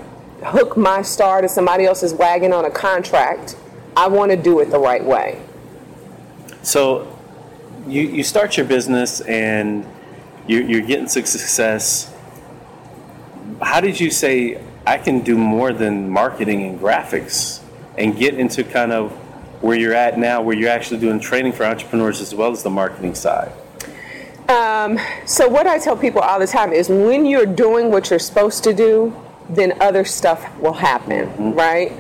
hook 0.43 0.77
my 0.77 1.01
star 1.01 1.41
to 1.41 1.49
somebody 1.49 1.85
else's 1.85 2.13
wagon 2.13 2.53
on 2.53 2.65
a 2.65 2.69
contract. 2.69 3.55
I 3.97 4.07
want 4.07 4.31
to 4.31 4.37
do 4.37 4.59
it 4.59 4.71
the 4.71 4.79
right 4.79 5.03
way. 5.03 5.41
So 6.61 7.15
you, 7.87 8.01
you 8.01 8.23
start 8.23 8.57
your 8.57 8.65
business 8.65 9.21
and 9.21 9.85
you're, 10.47 10.63
you're 10.63 10.81
getting 10.81 11.07
success. 11.07 12.13
How 13.61 13.81
did 13.81 13.99
you 13.99 14.11
say, 14.11 14.61
I 14.85 14.97
can 14.97 15.21
do 15.21 15.37
more 15.37 15.73
than 15.73 16.09
marketing 16.09 16.63
and 16.63 16.79
graphics 16.79 17.61
and 17.97 18.17
get 18.17 18.35
into 18.35 18.63
kind 18.63 18.91
of 18.91 19.11
where 19.61 19.77
you're 19.77 19.93
at 19.93 20.19
now, 20.19 20.41
where 20.41 20.55
you're 20.55 20.69
actually 20.69 20.99
doing 20.99 21.19
training 21.19 21.53
for 21.53 21.65
entrepreneurs 21.65 22.21
as 22.21 22.35
well 22.35 22.51
as 22.51 22.63
the 22.63 22.69
marketing 22.69 23.15
side? 23.15 23.51
Um, 24.49 24.99
so, 25.25 25.47
what 25.47 25.65
I 25.65 25.79
tell 25.79 25.97
people 25.97 26.21
all 26.21 26.39
the 26.39 26.45
time 26.45 26.71
is 26.71 26.87
when 26.87 27.25
you're 27.25 27.47
doing 27.47 27.89
what 27.89 28.11
you're 28.11 28.19
supposed 28.19 28.63
to 28.65 28.73
do, 28.73 29.15
then 29.49 29.79
other 29.81 30.05
stuff 30.05 30.57
will 30.59 30.73
happen, 30.73 31.27
mm-hmm. 31.27 31.51
right? 31.53 31.91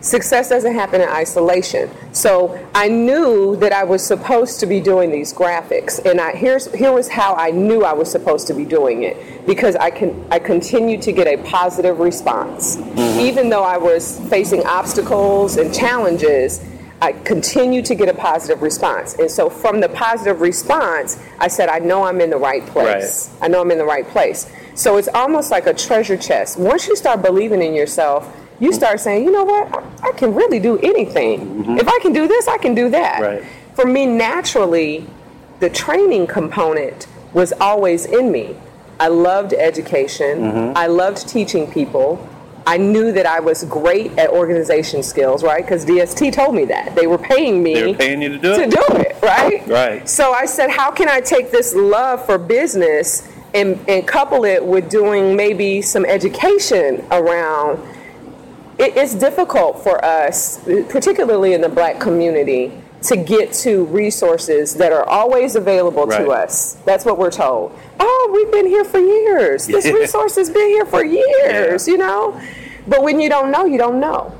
Success 0.00 0.48
doesn't 0.48 0.74
happen 0.74 1.00
in 1.00 1.08
isolation. 1.08 1.90
So 2.12 2.64
I 2.72 2.88
knew 2.88 3.56
that 3.56 3.72
I 3.72 3.82
was 3.82 4.06
supposed 4.06 4.60
to 4.60 4.66
be 4.66 4.80
doing 4.80 5.10
these 5.10 5.34
graphics, 5.34 5.98
and 6.04 6.20
I, 6.20 6.36
here's 6.36 6.72
here 6.72 6.92
was 6.92 7.08
how 7.08 7.34
I 7.34 7.50
knew 7.50 7.82
I 7.82 7.92
was 7.94 8.10
supposed 8.10 8.46
to 8.46 8.54
be 8.54 8.64
doing 8.64 9.02
it 9.02 9.44
because 9.44 9.74
I 9.74 9.90
can 9.90 10.24
I 10.30 10.38
continued 10.38 11.02
to 11.02 11.12
get 11.12 11.26
a 11.26 11.42
positive 11.42 11.98
response, 11.98 12.76
mm-hmm. 12.76 13.20
even 13.20 13.50
though 13.50 13.64
I 13.64 13.76
was 13.76 14.20
facing 14.28 14.64
obstacles 14.66 15.56
and 15.56 15.74
challenges. 15.74 16.64
I 17.00 17.12
continued 17.12 17.84
to 17.86 17.94
get 17.94 18.08
a 18.08 18.14
positive 18.14 18.60
response, 18.60 19.14
and 19.14 19.30
so 19.30 19.48
from 19.48 19.80
the 19.80 19.88
positive 19.88 20.40
response, 20.40 21.22
I 21.38 21.48
said, 21.48 21.68
"I 21.68 21.78
know 21.78 22.04
I'm 22.04 22.20
in 22.20 22.30
the 22.30 22.38
right 22.38 22.66
place. 22.66 23.30
Right. 23.34 23.44
I 23.44 23.48
know 23.48 23.60
I'm 23.60 23.70
in 23.70 23.78
the 23.78 23.84
right 23.84 24.06
place." 24.08 24.50
So 24.74 24.96
it's 24.96 25.08
almost 25.08 25.50
like 25.50 25.66
a 25.66 25.74
treasure 25.74 26.16
chest. 26.16 26.58
Once 26.58 26.88
you 26.88 26.96
start 26.96 27.22
believing 27.22 27.62
in 27.62 27.74
yourself 27.74 28.32
you 28.60 28.72
start 28.72 29.00
saying, 29.00 29.24
you 29.24 29.30
know 29.30 29.44
what, 29.44 29.84
I 30.02 30.12
can 30.12 30.34
really 30.34 30.58
do 30.58 30.78
anything. 30.78 31.62
Mm-hmm. 31.62 31.78
If 31.78 31.88
I 31.88 31.98
can 32.00 32.12
do 32.12 32.26
this, 32.26 32.48
I 32.48 32.58
can 32.58 32.74
do 32.74 32.90
that. 32.90 33.20
Right. 33.20 33.44
For 33.74 33.86
me, 33.86 34.06
naturally, 34.06 35.06
the 35.60 35.70
training 35.70 36.26
component 36.26 37.06
was 37.32 37.52
always 37.60 38.04
in 38.04 38.32
me. 38.32 38.56
I 38.98 39.08
loved 39.08 39.52
education. 39.52 40.40
Mm-hmm. 40.40 40.76
I 40.76 40.88
loved 40.88 41.28
teaching 41.28 41.70
people. 41.70 42.28
I 42.68 42.76
knew 42.76 43.12
that 43.12 43.24
I 43.24 43.40
was 43.40 43.64
great 43.64 44.18
at 44.18 44.28
organization 44.28 45.02
skills, 45.02 45.42
right? 45.42 45.64
Because 45.64 45.86
DST 45.86 46.34
told 46.34 46.54
me 46.54 46.66
that 46.66 46.94
they 46.94 47.06
were 47.06 47.16
paying 47.16 47.62
me. 47.62 47.72
They 47.72 47.86
were 47.86 47.94
paying 47.94 48.20
you 48.20 48.28
to 48.28 48.36
do 48.38 48.54
to 48.56 48.62
it. 48.62 48.70
To 48.70 48.76
do 48.76 48.84
it, 48.98 49.16
right? 49.22 49.66
Right. 49.66 50.06
So 50.06 50.32
I 50.32 50.44
said, 50.44 50.68
how 50.68 50.90
can 50.90 51.08
I 51.08 51.20
take 51.20 51.50
this 51.50 51.74
love 51.74 52.26
for 52.26 52.36
business 52.36 53.26
and, 53.54 53.80
and 53.88 54.06
couple 54.06 54.44
it 54.44 54.62
with 54.62 54.90
doing 54.90 55.34
maybe 55.34 55.80
some 55.80 56.04
education 56.04 57.06
around? 57.10 57.78
It, 58.78 58.98
it's 58.98 59.14
difficult 59.14 59.82
for 59.82 60.04
us, 60.04 60.62
particularly 60.90 61.54
in 61.54 61.62
the 61.62 61.70
black 61.70 61.98
community, 61.98 62.70
to 63.02 63.16
get 63.16 63.52
to 63.52 63.84
resources 63.86 64.74
that 64.74 64.92
are 64.92 65.08
always 65.08 65.56
available 65.56 66.06
to 66.06 66.30
us. 66.32 66.74
That's 66.84 67.04
what 67.06 67.16
we're 67.16 67.30
told. 67.30 67.72
Oh, 67.98 68.30
we've 68.32 68.52
been 68.52 68.66
here 68.66 68.84
for 68.84 68.98
years. 68.98 69.66
This 69.66 69.86
resource 69.86 70.36
has 70.36 70.50
been 70.50 70.68
here 70.68 70.84
for 70.84 71.04
years, 71.20 71.88
Yeah. 71.88 71.92
you 71.92 71.98
know? 71.98 72.40
But 72.88 73.02
when 73.02 73.20
you 73.20 73.28
don't 73.28 73.50
know, 73.50 73.66
you 73.66 73.78
don't 73.78 74.00
know. 74.00 74.34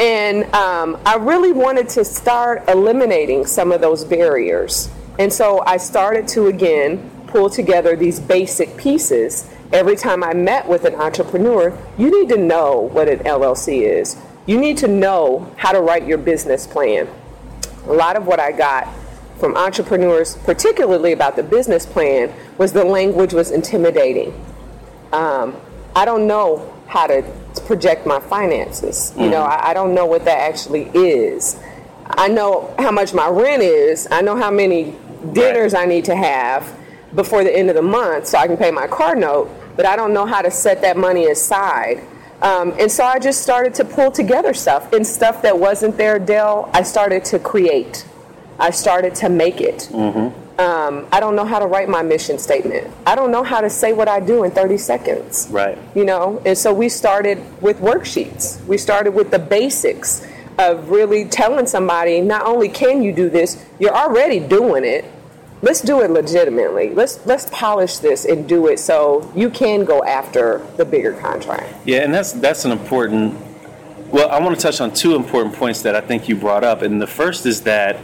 And 0.00 0.44
um, 0.54 0.98
I 1.04 1.16
really 1.16 1.52
wanted 1.52 1.88
to 1.90 2.04
start 2.04 2.68
eliminating 2.68 3.46
some 3.46 3.70
of 3.70 3.80
those 3.80 4.04
barriers. 4.04 4.90
And 5.18 5.32
so 5.32 5.62
I 5.66 5.76
started 5.76 6.26
to 6.28 6.46
again 6.46 7.10
pull 7.26 7.50
together 7.50 7.94
these 7.94 8.18
basic 8.18 8.76
pieces. 8.76 9.48
Every 9.72 9.96
time 9.96 10.24
I 10.24 10.32
met 10.32 10.66
with 10.66 10.84
an 10.84 10.94
entrepreneur, 10.94 11.76
you 11.98 12.10
need 12.10 12.28
to 12.30 12.38
know 12.38 12.88
what 12.92 13.08
an 13.08 13.20
LLC 13.20 13.82
is. 13.82 14.16
You 14.46 14.58
need 14.58 14.76
to 14.78 14.88
know 14.88 15.54
how 15.56 15.72
to 15.72 15.80
write 15.80 16.06
your 16.06 16.18
business 16.18 16.66
plan. 16.66 17.08
A 17.86 17.92
lot 17.92 18.16
of 18.16 18.26
what 18.26 18.40
I 18.40 18.52
got 18.52 18.88
from 19.38 19.56
entrepreneurs, 19.56 20.36
particularly 20.38 21.12
about 21.12 21.36
the 21.36 21.42
business 21.42 21.86
plan, 21.86 22.32
was 22.58 22.72
the 22.72 22.84
language 22.84 23.32
was 23.32 23.50
intimidating. 23.50 24.32
Um, 25.12 25.56
I 25.94 26.04
don't 26.04 26.26
know 26.26 26.72
how 26.86 27.06
to 27.06 27.22
project 27.66 28.06
my 28.06 28.20
finances. 28.20 29.12
You 29.16 29.30
know, 29.30 29.42
I, 29.42 29.70
I 29.70 29.74
don't 29.74 29.94
know 29.94 30.06
what 30.06 30.24
that 30.24 30.38
actually 30.38 30.84
is. 30.94 31.58
I 32.06 32.28
know 32.28 32.74
how 32.78 32.90
much 32.90 33.14
my 33.14 33.28
rent 33.28 33.62
is. 33.62 34.06
I 34.10 34.20
know 34.20 34.36
how 34.36 34.50
many 34.50 34.94
dinners 35.32 35.74
I 35.74 35.86
need 35.86 36.04
to 36.06 36.16
have 36.16 36.76
before 37.14 37.44
the 37.44 37.56
end 37.56 37.68
of 37.70 37.76
the 37.76 37.82
month 37.82 38.26
so 38.26 38.38
I 38.38 38.46
can 38.46 38.56
pay 38.56 38.70
my 38.70 38.86
car 38.86 39.14
note, 39.14 39.50
but 39.76 39.86
I 39.86 39.96
don't 39.96 40.12
know 40.12 40.26
how 40.26 40.42
to 40.42 40.50
set 40.50 40.80
that 40.82 40.96
money 40.96 41.26
aside. 41.26 42.02
Um, 42.42 42.74
and 42.78 42.90
so 42.90 43.04
I 43.04 43.18
just 43.18 43.42
started 43.42 43.72
to 43.74 43.84
pull 43.84 44.10
together 44.10 44.52
stuff. 44.52 44.92
And 44.92 45.06
stuff 45.06 45.42
that 45.42 45.56
wasn't 45.58 45.96
there, 45.96 46.18
Dell, 46.18 46.68
I 46.74 46.82
started 46.82 47.24
to 47.26 47.38
create. 47.38 48.04
I 48.58 48.70
started 48.70 49.14
to 49.16 49.28
make 49.28 49.60
it. 49.60 49.88
Um, 50.58 51.06
I 51.10 51.18
don't 51.18 51.34
know 51.34 51.46
how 51.46 51.58
to 51.58 51.66
write 51.66 51.88
my 51.88 52.02
mission 52.02 52.38
statement. 52.38 52.92
I 53.06 53.14
don't 53.14 53.30
know 53.30 53.42
how 53.42 53.60
to 53.60 53.70
say 53.70 53.92
what 53.92 54.06
I 54.06 54.20
do 54.20 54.44
in 54.44 54.50
30 54.50 54.76
seconds. 54.76 55.48
Right. 55.50 55.78
You 55.94 56.04
know, 56.04 56.42
and 56.44 56.56
so 56.56 56.74
we 56.74 56.88
started 56.88 57.38
with 57.62 57.78
worksheets. 57.78 58.62
We 58.66 58.76
started 58.76 59.12
with 59.12 59.30
the 59.30 59.38
basics 59.38 60.26
of 60.58 60.90
really 60.90 61.24
telling 61.24 61.66
somebody 61.66 62.20
not 62.20 62.46
only 62.46 62.68
can 62.68 63.02
you 63.02 63.12
do 63.12 63.30
this, 63.30 63.64
you're 63.78 63.94
already 63.94 64.40
doing 64.40 64.84
it. 64.84 65.04
Let's 65.62 65.80
do 65.80 66.02
it 66.02 66.10
legitimately. 66.10 66.90
Let's 66.90 67.24
let's 67.24 67.48
polish 67.50 67.98
this 67.98 68.24
and 68.24 68.48
do 68.48 68.66
it 68.66 68.80
so 68.80 69.30
you 69.34 69.48
can 69.48 69.84
go 69.84 70.02
after 70.04 70.66
the 70.76 70.84
bigger 70.84 71.12
contract. 71.12 71.72
Yeah, 71.86 72.00
and 72.00 72.12
that's 72.12 72.32
that's 72.32 72.64
an 72.64 72.72
important. 72.72 73.36
Well, 74.10 74.28
I 74.28 74.40
want 74.40 74.56
to 74.56 74.60
touch 74.60 74.80
on 74.80 74.92
two 74.92 75.14
important 75.14 75.54
points 75.54 75.82
that 75.82 75.94
I 75.94 76.00
think 76.00 76.28
you 76.28 76.36
brought 76.36 76.64
up, 76.64 76.82
and 76.82 77.00
the 77.00 77.06
first 77.06 77.46
is 77.46 77.62
that 77.62 77.98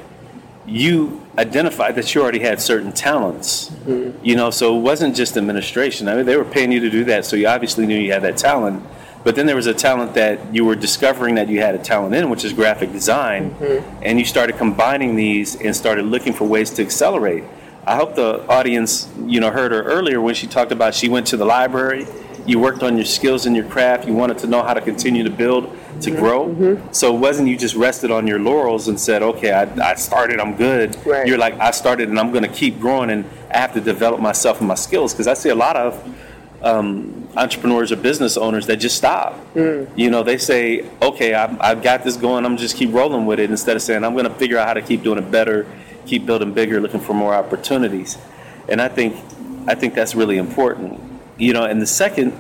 you 0.67 1.27
identified 1.39 1.95
that 1.95 2.15
you 2.15 2.21
already 2.21 2.41
had 2.41 2.61
certain 2.61 2.93
talents. 2.93 3.71
Mm-hmm. 3.71 4.25
You 4.25 4.37
know, 4.37 4.51
so 4.51 4.77
it 4.77 4.81
wasn't 4.81 5.17
just 5.17 5.37
administration. 5.37 6.09
I 6.09 6.17
mean, 6.17 6.27
they 6.27 6.37
were 6.37 6.45
paying 6.45 6.73
you 6.73 6.81
to 6.81 6.91
do 6.91 7.05
that, 7.05 7.25
so 7.25 7.37
you 7.37 7.47
obviously 7.47 7.87
knew 7.87 7.99
you 7.99 8.13
had 8.13 8.23
that 8.23 8.37
talent. 8.37 8.85
But 9.25 9.35
then 9.35 9.47
there 9.47 9.57
was 9.57 9.67
a 9.67 9.75
talent 9.75 10.15
that 10.15 10.55
you 10.55 10.65
were 10.65 10.75
discovering 10.75 11.37
that 11.37 11.49
you 11.49 11.61
had 11.61 11.75
a 11.75 11.79
talent 11.79 12.15
in, 12.15 12.29
which 12.31 12.45
is 12.45 12.53
graphic 12.53 12.93
design, 12.93 13.53
mm-hmm. 13.53 14.03
and 14.03 14.19
you 14.19 14.25
started 14.25 14.57
combining 14.57 15.17
these 15.17 15.57
and 15.61 15.75
started 15.75 16.07
looking 16.07 16.33
for 16.33 16.47
ways 16.47 16.71
to 16.71 16.83
accelerate. 16.83 17.45
I 17.87 17.97
hope 17.97 18.15
the 18.15 18.47
audience, 18.49 19.09
you 19.25 19.41
know, 19.41 19.51
heard 19.51 19.73
her 19.73 19.83
earlier 19.83 20.21
when 20.21 20.35
she 20.35 20.47
talked 20.47 20.73
about 20.73 20.95
she 20.95 21.09
went 21.09 21.27
to 21.29 21.37
the 21.37 21.47
library. 21.47 22.07
You 22.49 22.59
worked 22.59 22.83
on 22.83 22.97
your 22.97 23.05
skills 23.05 23.45
and 23.45 23.55
your 23.55 23.67
craft. 23.67 24.09
You 24.09 24.15
wanted 24.15 24.39
to 24.39 24.47
know 24.47 24.63
how 24.63 24.73
to 24.73 24.81
continue 24.81 25.23
to 25.23 25.29
build, 25.31 25.71
to 26.01 26.11
grow. 26.11 26.47
Mm-hmm. 26.47 26.63
Mm-hmm. 26.65 26.93
So 26.93 27.15
it 27.15 27.19
wasn't 27.19 27.49
you 27.49 27.59
just 27.59 27.75
rested 27.75 28.11
on 28.11 28.27
your 28.27 28.39
laurels 28.39 28.89
and 28.89 28.99
said, 28.99 29.23
"Okay, 29.23 29.53
I, 29.53 29.91
I 29.91 29.95
started. 29.97 30.41
I'm 30.41 30.57
good." 30.57 30.97
Right. 31.05 31.27
You're 31.27 31.37
like, 31.37 31.61
"I 31.61 31.73
started, 31.73 32.09
and 32.09 32.19
I'm 32.19 32.31
going 32.31 32.45
to 32.45 32.49
keep 32.51 32.81
growing, 32.81 33.11
and 33.11 33.27
I 33.53 33.59
have 33.59 33.75
to 33.75 33.83
develop 33.83 34.21
myself 34.21 34.61
and 34.61 34.67
my 34.67 34.77
skills." 34.77 35.13
Because 35.13 35.27
I 35.29 35.35
see 35.35 35.51
a 35.51 35.55
lot 35.55 35.77
of 35.77 36.17
um, 36.63 37.29
entrepreneurs 37.37 37.93
or 37.93 37.97
business 37.97 38.39
owners 38.39 38.67
that 38.69 38.79
just 38.79 38.97
stop. 38.97 39.39
Mm. 39.55 39.87
You 39.95 40.09
know, 40.09 40.23
they 40.23 40.39
say, 40.39 40.89
"Okay, 41.03 41.35
I've, 41.35 41.61
I've 41.61 41.83
got 41.83 42.03
this 42.03 42.17
going. 42.17 42.47
I'm 42.47 42.57
just 42.57 42.77
keep 42.77 42.95
rolling 42.95 43.27
with 43.27 43.41
it," 43.41 43.51
instead 43.51 43.77
of 43.77 43.83
saying, 43.83 44.05
"I'm 44.05 44.15
going 44.15 44.25
to 44.25 44.35
figure 44.35 44.57
out 44.57 44.67
how 44.67 44.75
to 44.75 44.83
keep 44.83 45.03
doing 45.03 45.19
it 45.19 45.31
better, 45.31 45.67
keep 46.07 46.25
building 46.25 46.55
bigger, 46.55 46.81
looking 46.81 47.01
for 47.01 47.13
more 47.13 47.35
opportunities." 47.35 48.17
And 48.71 48.81
I 48.81 48.89
think, 48.89 49.17
I 49.67 49.75
think 49.75 49.93
that's 49.95 50.15
really 50.15 50.39
important. 50.39 50.99
You 51.39 51.53
know, 51.53 51.65
and 51.65 51.81
the 51.81 51.87
second, 51.87 52.33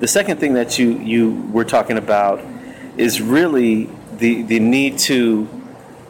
the 0.00 0.08
second 0.08 0.38
thing 0.38 0.54
that 0.54 0.78
you 0.78 0.98
you 0.98 1.32
were 1.52 1.64
talking 1.64 1.98
about 1.98 2.40
is 2.96 3.20
really 3.20 3.88
the 4.18 4.42
the 4.42 4.58
need 4.58 4.98
to 5.00 5.48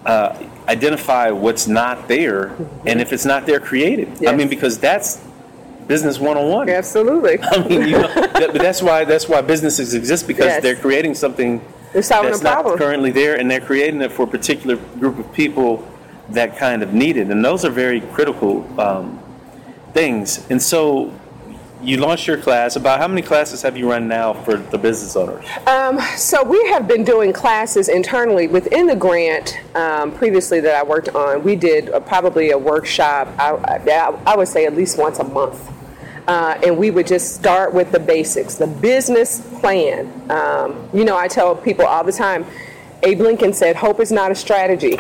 uh, 0.07 0.37
identify 0.69 1.31
what's 1.31 1.67
not 1.67 2.09
there, 2.09 2.53
and 2.87 3.01
if 3.01 3.13
it's 3.13 3.25
not 3.25 3.45
there, 3.47 3.61
create 3.61 3.99
it. 3.99 4.29
I 4.29 4.35
mean, 4.35 4.49
because 4.49 4.79
that's 4.79 5.21
business 5.89 6.19
one 6.21 6.37
on 6.37 6.49
one. 6.49 6.69
Absolutely. 6.71 7.39
I 7.43 7.67
mean, 7.67 7.83
you 7.83 7.99
know, 7.99 8.09
that, 8.15 8.51
but 8.53 8.63
that's 8.63 8.81
why 8.83 9.05
that's 9.05 9.29
why 9.29 9.41
businesses 9.41 9.95
exist 9.95 10.27
because 10.29 10.47
Yes. 10.47 10.63
they're 10.63 10.77
creating 10.77 11.15
something 11.15 11.61
They're 11.93 12.03
solving 12.03 12.31
that's 12.31 12.41
a 12.41 12.45
not 12.45 12.53
problem. 12.63 12.79
currently 12.79 13.11
there, 13.11 13.35
and 13.39 13.51
they're 13.51 13.61
creating 13.61 14.01
it 14.01 14.13
for 14.13 14.23
a 14.23 14.29
particular 14.29 14.77
group 14.77 15.19
of 15.19 15.33
people 15.33 15.87
that 16.31 16.57
kind 16.57 16.83
of 16.85 16.95
need 16.95 17.17
it, 17.17 17.29
and 17.31 17.45
those 17.45 17.65
are 17.65 17.71
very 17.71 18.01
critical 18.01 18.65
um, 18.81 19.19
things. 19.93 20.47
And 20.51 20.63
so, 20.63 21.13
you 21.83 21.97
launched 21.97 22.27
your 22.27 22.39
class. 22.39 22.77
About 22.77 23.01
how 23.01 23.09
many 23.09 23.23
classes 23.23 23.63
have 23.63 23.77
you 23.77 23.91
run 23.91 24.09
now 24.09 24.33
for 24.33 24.57
the 24.57 24.79
business 24.79 25.17
owners? 25.17 25.45
Um, 25.67 26.01
so 26.17 26.43
we 26.43 26.65
have 26.69 26.87
been 26.87 27.05
doing 27.05 27.33
classes 27.33 27.89
internally 27.89 28.47
within 28.47 28.87
the 28.87 28.97
grant 28.97 29.59
um, 29.75 30.13
previously 30.13 30.61
that 30.61 30.75
I 30.75 30.83
worked 30.83 31.11
on. 31.11 31.43
We 31.43 31.57
did 31.57 31.89
a, 31.89 32.01
probably 32.01 32.51
a 32.51 32.59
workshop. 32.59 33.29
I, 33.39 33.51
I, 33.51 34.19
I 34.27 34.37
would 34.37 34.49
say 34.49 34.67
at 34.67 34.75
least 34.75 34.99
once 34.99 35.19
a 35.19 35.25
month. 35.25 35.71
Uh, 36.29 36.57
and 36.65 36.79
we 36.79 36.91
would 36.93 37.07
just 37.07 37.35
start 37.35 37.75
with 37.75 37.91
the 37.91 37.99
basics, 37.99 38.55
the 38.55 38.67
business 38.67 39.41
plan. 39.61 40.07
Um, 40.31 40.89
you 40.95 41.05
know, 41.05 41.17
I 41.17 41.27
tell 41.27 41.57
people 41.57 41.85
all 41.85 42.05
the 42.05 42.13
time, 42.13 42.47
Abe 43.03 43.21
Lincoln 43.21 43.53
said, 43.53 43.75
hope 43.75 43.99
is 43.99 44.13
not 44.13 44.31
a 44.31 44.35
strategy. 44.37 44.99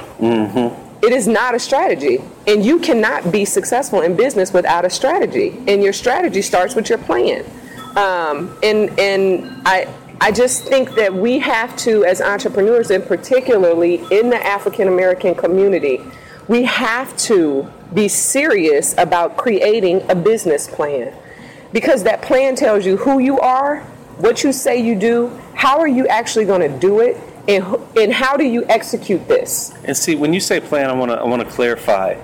It 1.02 1.12
is 1.12 1.26
not 1.26 1.54
a 1.54 1.58
strategy. 1.58 2.20
And 2.46 2.64
you 2.64 2.78
cannot 2.78 3.32
be 3.32 3.44
successful 3.44 4.02
in 4.02 4.16
business 4.16 4.52
without 4.52 4.84
a 4.84 4.90
strategy. 4.90 5.58
And 5.66 5.82
your 5.82 5.92
strategy 5.92 6.42
starts 6.42 6.74
with 6.74 6.88
your 6.88 6.98
plan. 6.98 7.44
Um, 7.96 8.56
and 8.62 8.98
and 8.98 9.62
I, 9.66 9.92
I 10.20 10.30
just 10.30 10.64
think 10.64 10.94
that 10.94 11.12
we 11.12 11.40
have 11.40 11.76
to, 11.78 12.04
as 12.04 12.20
entrepreneurs, 12.20 12.90
and 12.90 13.04
particularly 13.04 13.96
in 14.10 14.30
the 14.30 14.40
African 14.46 14.88
American 14.88 15.34
community, 15.34 16.00
we 16.48 16.62
have 16.64 17.16
to 17.18 17.68
be 17.92 18.08
serious 18.08 18.94
about 18.96 19.36
creating 19.36 20.08
a 20.08 20.14
business 20.14 20.68
plan. 20.68 21.12
Because 21.72 22.04
that 22.04 22.22
plan 22.22 22.54
tells 22.54 22.86
you 22.86 22.96
who 22.96 23.18
you 23.18 23.40
are, 23.40 23.80
what 24.18 24.44
you 24.44 24.52
say 24.52 24.80
you 24.80 24.94
do, 24.94 25.28
how 25.54 25.80
are 25.80 25.88
you 25.88 26.06
actually 26.06 26.44
going 26.44 26.60
to 26.60 26.78
do 26.78 27.00
it, 27.00 27.16
and, 27.48 27.64
and 27.96 28.12
how 28.12 28.36
do 28.36 28.44
you 28.44 28.64
execute 28.68 29.26
this? 29.28 29.72
And 29.84 29.96
see, 29.96 30.14
when 30.14 30.32
you 30.32 30.40
say 30.40 30.60
plan, 30.60 30.88
I 30.88 30.92
want 30.92 31.10
to 31.10 31.18
I 31.18 31.24
want 31.24 31.42
to 31.42 31.48
clarify. 31.48 32.20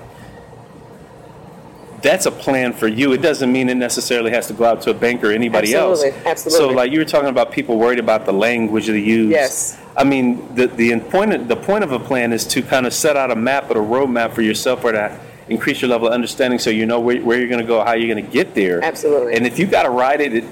That's 2.01 2.25
a 2.25 2.31
plan 2.31 2.71
for 2.71 2.87
you. 2.87 3.11
It 3.11 3.21
doesn't 3.21 3.51
mean 3.51 3.67
it 3.67 3.75
necessarily 3.75 4.31
has 4.31 4.47
to 4.47 4.53
go 4.53 4.63
out 4.63 4.81
to 4.83 4.91
a 4.91 4.93
bank 4.93 5.21
or 5.21 5.31
anybody 5.31 5.75
Absolutely, 5.75 6.17
else. 6.17 6.25
absolutely. 6.25 6.69
So, 6.69 6.73
like 6.73 6.93
you 6.93 6.99
were 6.99 7.05
talking 7.05 7.27
about, 7.27 7.51
people 7.51 7.77
worried 7.77 7.99
about 7.99 8.25
the 8.25 8.31
language 8.31 8.87
they 8.87 8.99
use. 8.99 9.29
Yes. 9.29 9.77
I 9.97 10.05
mean, 10.05 10.55
the 10.55 10.67
the 10.67 10.97
point 11.01 11.47
the 11.49 11.57
point 11.57 11.83
of 11.83 11.91
a 11.91 11.99
plan 11.99 12.31
is 12.31 12.45
to 12.47 12.61
kind 12.61 12.87
of 12.87 12.93
set 12.93 13.17
out 13.17 13.31
a 13.31 13.35
map 13.35 13.69
or 13.69 13.81
a 13.81 13.85
roadmap 13.85 14.33
for 14.33 14.41
yourself, 14.41 14.85
or 14.85 14.93
to 14.93 15.19
increase 15.49 15.81
your 15.81 15.89
level 15.89 16.07
of 16.07 16.13
understanding, 16.13 16.59
so 16.59 16.69
you 16.69 16.85
know 16.85 16.99
where, 16.99 17.21
where 17.21 17.37
you're 17.37 17.49
going 17.49 17.59
to 17.59 17.67
go, 17.67 17.83
how 17.83 17.93
you're 17.93 18.13
going 18.13 18.25
to 18.25 18.31
get 18.31 18.55
there. 18.55 18.83
Absolutely. 18.83 19.33
And 19.33 19.45
if 19.45 19.59
you 19.59 19.65
got 19.65 19.83
to 19.83 19.89
write 19.89 20.21
it 20.21 20.45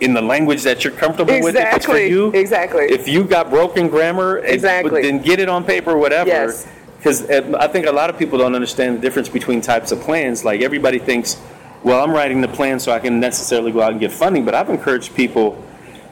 in 0.00 0.14
the 0.14 0.22
language 0.22 0.62
that 0.62 0.84
you're 0.84 0.92
comfortable 0.92 1.40
with, 1.42 1.56
if 1.56 1.62
for 1.62 1.76
Exactly, 1.76 2.08
you. 2.08 2.30
exactly. 2.32 2.84
If 2.84 3.08
you 3.08 3.24
got 3.24 3.50
broken 3.50 3.88
grammar, 3.88 4.38
it- 4.38 4.50
Exactly. 4.54 5.02
then 5.02 5.18
get 5.20 5.40
it 5.40 5.48
on 5.48 5.64
paper 5.64 5.90
or 5.92 5.98
whatever. 5.98 6.28
Yes. 6.28 6.66
Because 6.98 7.28
uh, 7.28 7.56
I 7.58 7.68
think 7.68 7.86
a 7.86 7.92
lot 7.92 8.10
of 8.10 8.18
people 8.18 8.38
don't 8.38 8.54
understand 8.54 8.96
the 8.96 9.00
difference 9.00 9.28
between 9.28 9.60
types 9.60 9.92
of 9.92 10.00
plans. 10.00 10.44
Like 10.44 10.60
everybody 10.62 10.98
thinks, 10.98 11.36
well, 11.82 12.02
I'm 12.02 12.10
writing 12.12 12.40
the 12.40 12.48
plan 12.48 12.80
so 12.80 12.92
I 12.92 12.98
can 12.98 13.20
necessarily 13.20 13.70
go 13.72 13.80
out 13.82 13.92
and 13.92 14.00
get 14.00 14.12
funding. 14.12 14.44
But 14.44 14.54
I've 14.54 14.68
encouraged 14.70 15.14
people, 15.14 15.52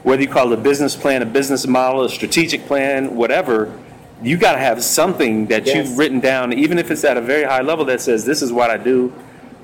whether 0.03 0.21
you 0.21 0.29
call 0.29 0.51
it 0.51 0.59
a 0.59 0.61
business 0.61 0.95
plan, 0.95 1.21
a 1.21 1.25
business 1.25 1.67
model, 1.67 2.03
a 2.03 2.09
strategic 2.09 2.65
plan, 2.65 3.15
whatever, 3.15 3.77
you 4.21 4.37
got 4.37 4.53
to 4.53 4.59
have 4.59 4.81
something 4.83 5.45
that 5.47 5.65
Yes. 5.65 5.75
you've 5.75 5.97
written 5.97 6.19
down, 6.19 6.51
even 6.53 6.77
if 6.79 6.89
it's 6.89 7.03
at 7.03 7.17
a 7.17 7.21
very 7.21 7.43
high 7.43 7.61
level 7.61 7.85
that 7.85 8.01
says, 8.01 8.25
this 8.25 8.41
is 8.41 8.51
what 8.51 8.69
I 8.69 8.77
do, 8.77 9.13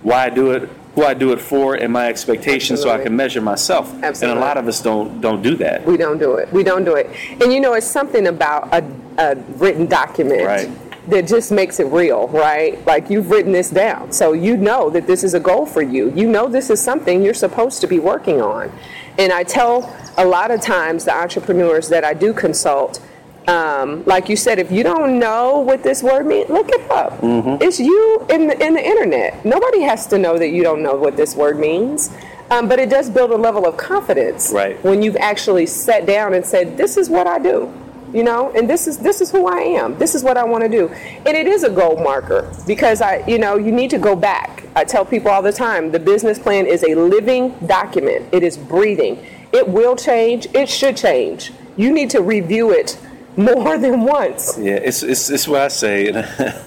why 0.04 0.26
I 0.26 0.30
do 0.30 0.52
it, 0.52 0.70
who 0.96 1.04
I 1.04 1.14
do 1.16 1.32
it 1.32 1.42
for 1.42 1.76
and 1.76 1.92
my 1.92 2.08
expectations 2.08 2.82
so 2.82 2.90
I 2.92 3.02
can 3.02 3.16
measure 3.16 3.42
myself. 3.42 3.92
Absolutely. 4.04 4.30
And 4.30 4.38
a 4.40 4.42
lot 4.42 4.58
of 4.58 4.68
us 4.68 4.82
don't 4.82 5.20
don't 5.22 5.42
do 5.42 5.56
that. 5.56 5.86
We 5.86 5.98
don't 5.98 6.20
do 6.20 6.36
it. 6.36 6.52
We 6.54 6.64
don't 6.64 6.84
do 6.84 6.96
it. 6.96 7.10
And 7.42 7.52
you 7.52 7.60
know, 7.60 7.74
it's 7.74 7.88
something 7.88 8.28
about 8.28 8.72
a, 8.74 8.84
a 9.18 9.36
written 9.58 9.88
document 9.88 10.44
Right. 10.46 10.70
that 11.10 11.28
just 11.28 11.52
makes 11.52 11.80
it 11.80 11.86
real, 11.88 12.28
right? 12.28 12.86
Like 12.86 13.10
you've 13.10 13.32
written 13.32 13.52
this 13.52 13.70
down. 13.72 14.12
So 14.12 14.34
you 14.34 14.56
know 14.56 14.90
that 14.92 15.08
this 15.08 15.24
is 15.24 15.34
a 15.34 15.40
goal 15.40 15.66
for 15.66 15.82
you. 15.82 16.12
You 16.16 16.28
know 16.30 16.48
this 16.48 16.70
is 16.70 16.80
something 16.82 17.24
you're 17.24 17.34
supposed 17.34 17.82
to 17.82 17.88
be 17.88 18.00
working 18.00 18.40
on. 18.42 18.72
And 19.18 19.32
I 19.34 19.44
tell 19.44 19.96
a 20.18 20.26
lot 20.26 20.52
of 20.52 20.62
times 20.62 21.06
the 21.06 21.16
entrepreneurs 21.16 21.90
that 21.90 22.04
I 22.04 22.14
do 22.14 22.34
consult, 22.34 23.00
um, 23.48 24.04
like 24.06 24.30
you 24.30 24.36
said, 24.36 24.58
if 24.60 24.72
you 24.72 24.84
don't 24.84 25.20
know 25.20 25.60
what 25.60 25.84
this 25.84 26.02
word 26.02 26.26
means, 26.26 26.50
look 26.50 26.70
it 26.70 26.90
up. 26.90 27.20
Mm-hmm. 27.22 27.62
It's 27.62 27.80
you 27.80 28.26
in 28.30 28.48
the, 28.48 28.66
in 28.66 28.74
the 28.74 28.86
internet. 28.86 29.44
Nobody 29.46 29.82
has 29.82 30.08
to 30.08 30.18
know 30.18 30.38
that 30.38 30.50
you 30.50 30.64
don't 30.64 30.82
know 30.82 30.96
what 30.96 31.18
this 31.18 31.36
word 31.36 31.60
means. 31.60 32.10
Um, 32.52 32.68
but 32.68 32.78
it 32.78 32.90
does 32.90 33.10
build 33.10 33.32
a 33.32 33.36
level 33.38 33.66
of 33.66 33.78
confidence 33.78 34.52
Right. 34.54 34.82
when 34.84 35.02
you've 35.02 35.16
actually 35.16 35.66
sat 35.66 36.06
down 36.06 36.34
and 36.34 36.46
said, 36.46 36.78
"This 36.78 36.98
is 36.98 37.10
what 37.10 37.26
I 37.26 37.40
do," 37.40 37.74
you 38.14 38.22
know, 38.22 38.52
and 38.52 38.70
this 38.70 38.86
is 38.86 38.98
this 39.00 39.22
is 39.22 39.32
who 39.32 39.48
I 39.48 39.60
am. 39.62 39.98
This 39.98 40.14
is 40.14 40.24
what 40.24 40.38
I 40.38 40.44
want 40.44 40.62
to 40.64 40.70
do, 40.70 40.90
and 41.26 41.36
it 41.36 41.48
is 41.48 41.64
a 41.64 41.70
goal 41.70 41.96
marker 42.04 42.52
because 42.68 43.02
I, 43.02 43.24
you 43.28 43.40
know, 43.40 43.56
you 43.58 43.72
need 43.72 43.90
to 43.92 43.98
go 43.98 44.16
back. 44.16 44.66
I 44.76 44.84
tell 44.84 45.04
people 45.06 45.32
all 45.32 45.42
the 45.42 45.54
time, 45.54 45.92
the 45.92 46.00
business 46.00 46.38
plan 46.38 46.66
is 46.68 46.84
a 46.84 46.94
living 46.96 47.56
document. 47.66 48.26
It 48.32 48.44
is 48.44 48.58
breathing. 48.58 49.26
It 49.52 49.68
will 49.68 49.96
change. 49.96 50.46
It 50.54 50.68
should 50.70 50.98
change. 50.98 51.54
You 51.78 51.92
need 51.92 52.10
to 52.12 52.22
review 52.22 52.72
it 52.72 53.00
more 53.38 53.78
than 53.78 54.02
once. 54.02 54.58
Yeah, 54.58 54.74
it's 54.76 55.04
it's, 55.04 55.30
it's 55.30 55.48
what 55.48 55.62
I 55.62 55.68
say. 55.70 56.12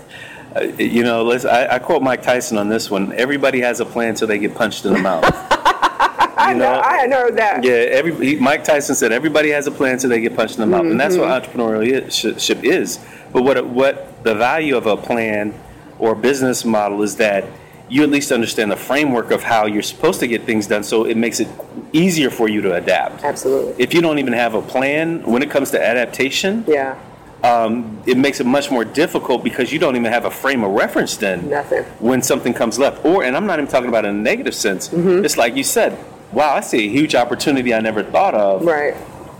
You 0.79 1.05
know, 1.05 1.23
let's, 1.23 1.45
I, 1.45 1.75
I 1.75 1.79
quote 1.79 2.01
Mike 2.03 2.23
Tyson 2.23 2.57
on 2.57 2.71
this 2.71 2.91
one. 2.91 3.13
Everybody 3.13 3.61
has 3.61 3.81
a 3.81 3.85
plan 3.85 4.11
until 4.11 4.27
they 4.27 4.39
get 4.39 4.55
punched 4.55 4.87
in 4.87 4.95
the 4.95 4.99
mouth. 4.99 5.23
I 6.39 6.55
know. 6.55 6.73
know, 6.73 6.81
I 6.81 7.07
know 7.07 7.31
that. 7.31 7.63
Yeah, 7.63 7.73
every 7.73 8.15
he, 8.15 8.37
Mike 8.37 8.65
Tyson 8.65 8.95
said 8.95 9.13
everybody 9.13 9.51
has 9.51 9.67
a 9.67 9.71
plan 9.71 9.95
until 9.95 10.09
they 10.09 10.21
get 10.23 10.35
punched 10.35 10.55
in 10.55 10.61
the 10.63 10.67
mouth, 10.67 10.87
and 10.87 10.99
that's 10.99 11.15
what 11.19 11.29
Mm-hmm. 11.29 11.61
entrepreneurship 11.61 12.65
is. 12.65 12.99
But 13.35 13.43
what 13.43 13.67
what 13.67 14.25
the 14.25 14.35
value 14.35 14.79
of 14.79 14.87
a 14.87 14.97
plan 14.97 15.53
or 15.99 16.15
business 16.15 16.65
model 16.65 17.03
is 17.03 17.17
that 17.17 17.45
you 17.89 18.03
at 18.03 18.11
least 18.11 18.33
understand 18.33 18.71
the 18.71 18.77
framework 18.77 19.31
of 19.31 19.43
how 19.43 19.67
you're 19.67 19.83
supposed 19.83 20.21
to 20.21 20.27
get 20.27 20.43
things 20.45 20.67
done, 20.67 20.83
so 20.83 21.05
it 21.05 21.17
makes 21.17 21.39
it 21.41 21.49
easier 21.93 22.31
for 22.31 22.49
you 22.49 22.61
to 22.63 22.75
adapt. 22.75 23.23
Absolutely. 23.23 23.75
If 23.83 23.95
you 23.95 24.01
don't 24.01 24.19
even 24.19 24.33
have 24.33 24.55
a 24.55 24.63
plan 24.63 25.23
when 25.25 25.43
it 25.43 25.51
comes 25.51 25.71
to 25.71 25.81
adaptation, 25.83 26.65
Yeah. 26.67 26.97
um, 27.45 28.03
it 28.07 28.17
makes 28.17 28.41
it 28.41 28.47
much 28.47 28.71
more 28.71 28.85
difficult 28.85 29.45
because 29.45 29.73
you 29.73 29.79
don't 29.79 29.95
even 29.95 30.11
have 30.13 30.25
a 30.25 30.31
frame 30.31 30.65
of 30.65 30.73
reference 30.73 31.17
then 31.17 31.49
Nothing. 31.49 31.85
when 32.01 32.23
something 32.23 32.53
comes 32.53 32.79
left. 32.79 33.05
Or, 33.05 33.23
and 33.23 33.37
I'm 33.37 33.47
not 33.47 33.59
even 33.61 33.71
talking 33.71 33.89
about 33.89 34.05
in 34.05 34.17
a 34.17 34.19
negative 34.19 34.55
sense. 34.55 34.89
Mm-hmm. 34.89 35.25
It's 35.25 35.37
like 35.37 35.55
you 35.55 35.63
said, 35.65 35.97
wow, 36.33 36.55
I 36.55 36.61
see 36.61 36.87
a 36.87 36.91
huge 36.91 37.15
opportunity 37.15 37.73
I 37.73 37.81
never 37.81 38.03
thought 38.03 38.35
of. 38.35 38.65
Right. 38.65 38.95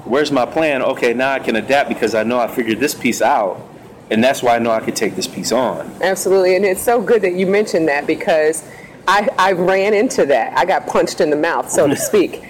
Where's 0.07 0.31
my 0.31 0.47
plan? 0.47 0.83
Okay, 0.83 1.13
now 1.15 1.33
I 1.33 1.41
can 1.41 1.57
adapt 1.57 1.89
because 1.89 2.15
I 2.15 2.23
know 2.23 2.39
I 2.39 2.47
figured 2.47 2.79
this 2.79 2.95
piece 2.95 3.21
out. 3.21 3.61
And 4.11 4.23
that's 4.23 4.43
why 4.43 4.57
I 4.57 4.59
know 4.59 4.71
I 4.71 4.81
could 4.81 4.95
take 4.97 5.17
this 5.17 5.27
piece 5.27 5.51
on. 5.53 5.91
Absolutely, 6.01 6.57
and 6.57 6.65
it's 6.65 6.83
so 6.83 7.01
good 7.03 7.23
that 7.23 7.35
you 7.35 7.47
mentioned 7.47 7.89
that 7.89 8.07
because 8.07 8.63
I, 9.09 9.29
I 9.39 9.53
ran 9.53 9.95
into 9.95 10.27
that. 10.27 10.57
I 10.57 10.65
got 10.65 10.87
punched 10.87 11.21
in 11.21 11.31
the 11.31 11.37
mouth, 11.37 11.71
so 11.71 11.87
to 11.87 11.97
speak. 12.11 12.45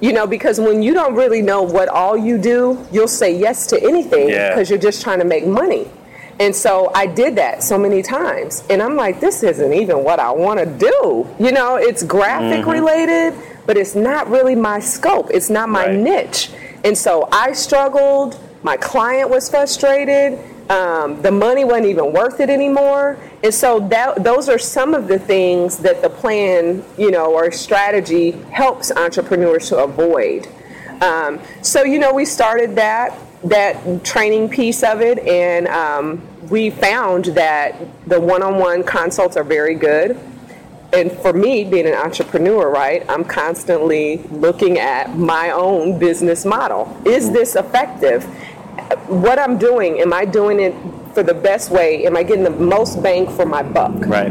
You 0.00 0.12
know, 0.12 0.26
because 0.26 0.58
when 0.58 0.82
you 0.82 0.94
don't 0.94 1.14
really 1.14 1.42
know 1.42 1.62
what 1.62 1.88
all 1.88 2.16
you 2.16 2.38
do, 2.38 2.86
you'll 2.90 3.08
say 3.08 3.36
yes 3.36 3.66
to 3.68 3.82
anything 3.82 4.30
Yeah. 4.30 4.50
because 4.50 4.70
you're 4.70 4.78
just 4.78 5.02
trying 5.02 5.18
to 5.18 5.26
make 5.26 5.46
money. 5.46 5.88
And 6.38 6.56
so 6.56 6.90
I 6.94 7.06
did 7.06 7.36
that 7.36 7.62
so 7.62 7.76
many 7.76 8.00
times. 8.00 8.64
And 8.70 8.80
I'm 8.80 8.96
like, 8.96 9.20
this 9.20 9.42
isn't 9.42 9.74
even 9.74 10.02
what 10.02 10.18
I 10.18 10.30
want 10.30 10.58
to 10.58 10.64
do. 10.64 11.28
You 11.38 11.52
know, 11.52 11.76
it's 11.76 12.02
graphic 12.02 12.60
mm-hmm. 12.60 12.70
related, 12.70 13.34
but 13.66 13.76
it's 13.76 13.94
not 13.94 14.30
really 14.30 14.54
my 14.54 14.80
scope. 14.80 15.30
It's 15.34 15.50
not 15.50 15.68
my 15.68 15.88
Right. 15.88 15.98
niche. 15.98 16.50
And 16.82 16.96
so 16.96 17.28
I 17.30 17.52
struggled. 17.52 18.40
My 18.62 18.78
client 18.78 19.28
was 19.28 19.50
frustrated. 19.50 20.38
Um, 20.70 21.20
the 21.20 21.32
money 21.32 21.64
wasn't 21.64 21.86
even 21.86 22.12
worth 22.12 22.38
it 22.38 22.48
anymore. 22.48 23.18
And 23.42 23.52
so 23.52 23.80
that, 23.88 24.22
those 24.22 24.48
are 24.48 24.58
some 24.58 24.94
of 24.94 25.08
the 25.08 25.18
things 25.18 25.78
that 25.78 26.00
the 26.00 26.08
plan, 26.08 26.84
you 26.96 27.10
know, 27.10 27.34
or 27.34 27.50
strategy 27.50 28.30
helps 28.52 28.92
entrepreneurs 28.92 29.68
to 29.70 29.78
avoid. 29.78 30.46
Um, 31.02 31.40
so 31.60 31.82
you 31.82 31.98
know, 31.98 32.14
we 32.14 32.24
started 32.24 32.76
that 32.76 33.18
that 33.42 34.04
training 34.04 34.50
piece 34.50 34.82
of 34.82 35.00
it, 35.00 35.18
and 35.20 35.66
um, 35.68 36.20
we 36.50 36.68
found 36.70 37.24
that 37.24 37.74
the 38.06 38.20
one-on-one 38.20 38.84
consults 38.84 39.36
are 39.36 39.44
very 39.44 39.74
good. 39.74 40.18
And 40.92 41.10
for 41.10 41.32
me, 41.32 41.64
being 41.64 41.86
an 41.86 41.94
entrepreneur, 41.94 42.68
right, 42.68 43.02
I'm 43.08 43.24
constantly 43.24 44.18
looking 44.30 44.78
at 44.78 45.16
my 45.16 45.52
own 45.52 45.98
business 45.98 46.44
model. 46.44 47.00
Is 47.06 47.30
this 47.30 47.56
effective? 47.56 48.26
What 49.06 49.38
I'm 49.38 49.58
doing, 49.58 50.00
am 50.00 50.12
I 50.12 50.24
doing 50.24 50.60
it 50.60 50.74
for 51.14 51.22
the 51.22 51.34
best 51.34 51.70
way? 51.70 52.06
Am 52.06 52.16
I 52.16 52.22
getting 52.22 52.44
the 52.44 52.50
most 52.50 53.02
bang 53.02 53.28
for 53.28 53.44
my 53.44 53.62
buck? 53.62 53.94
Right. 54.06 54.30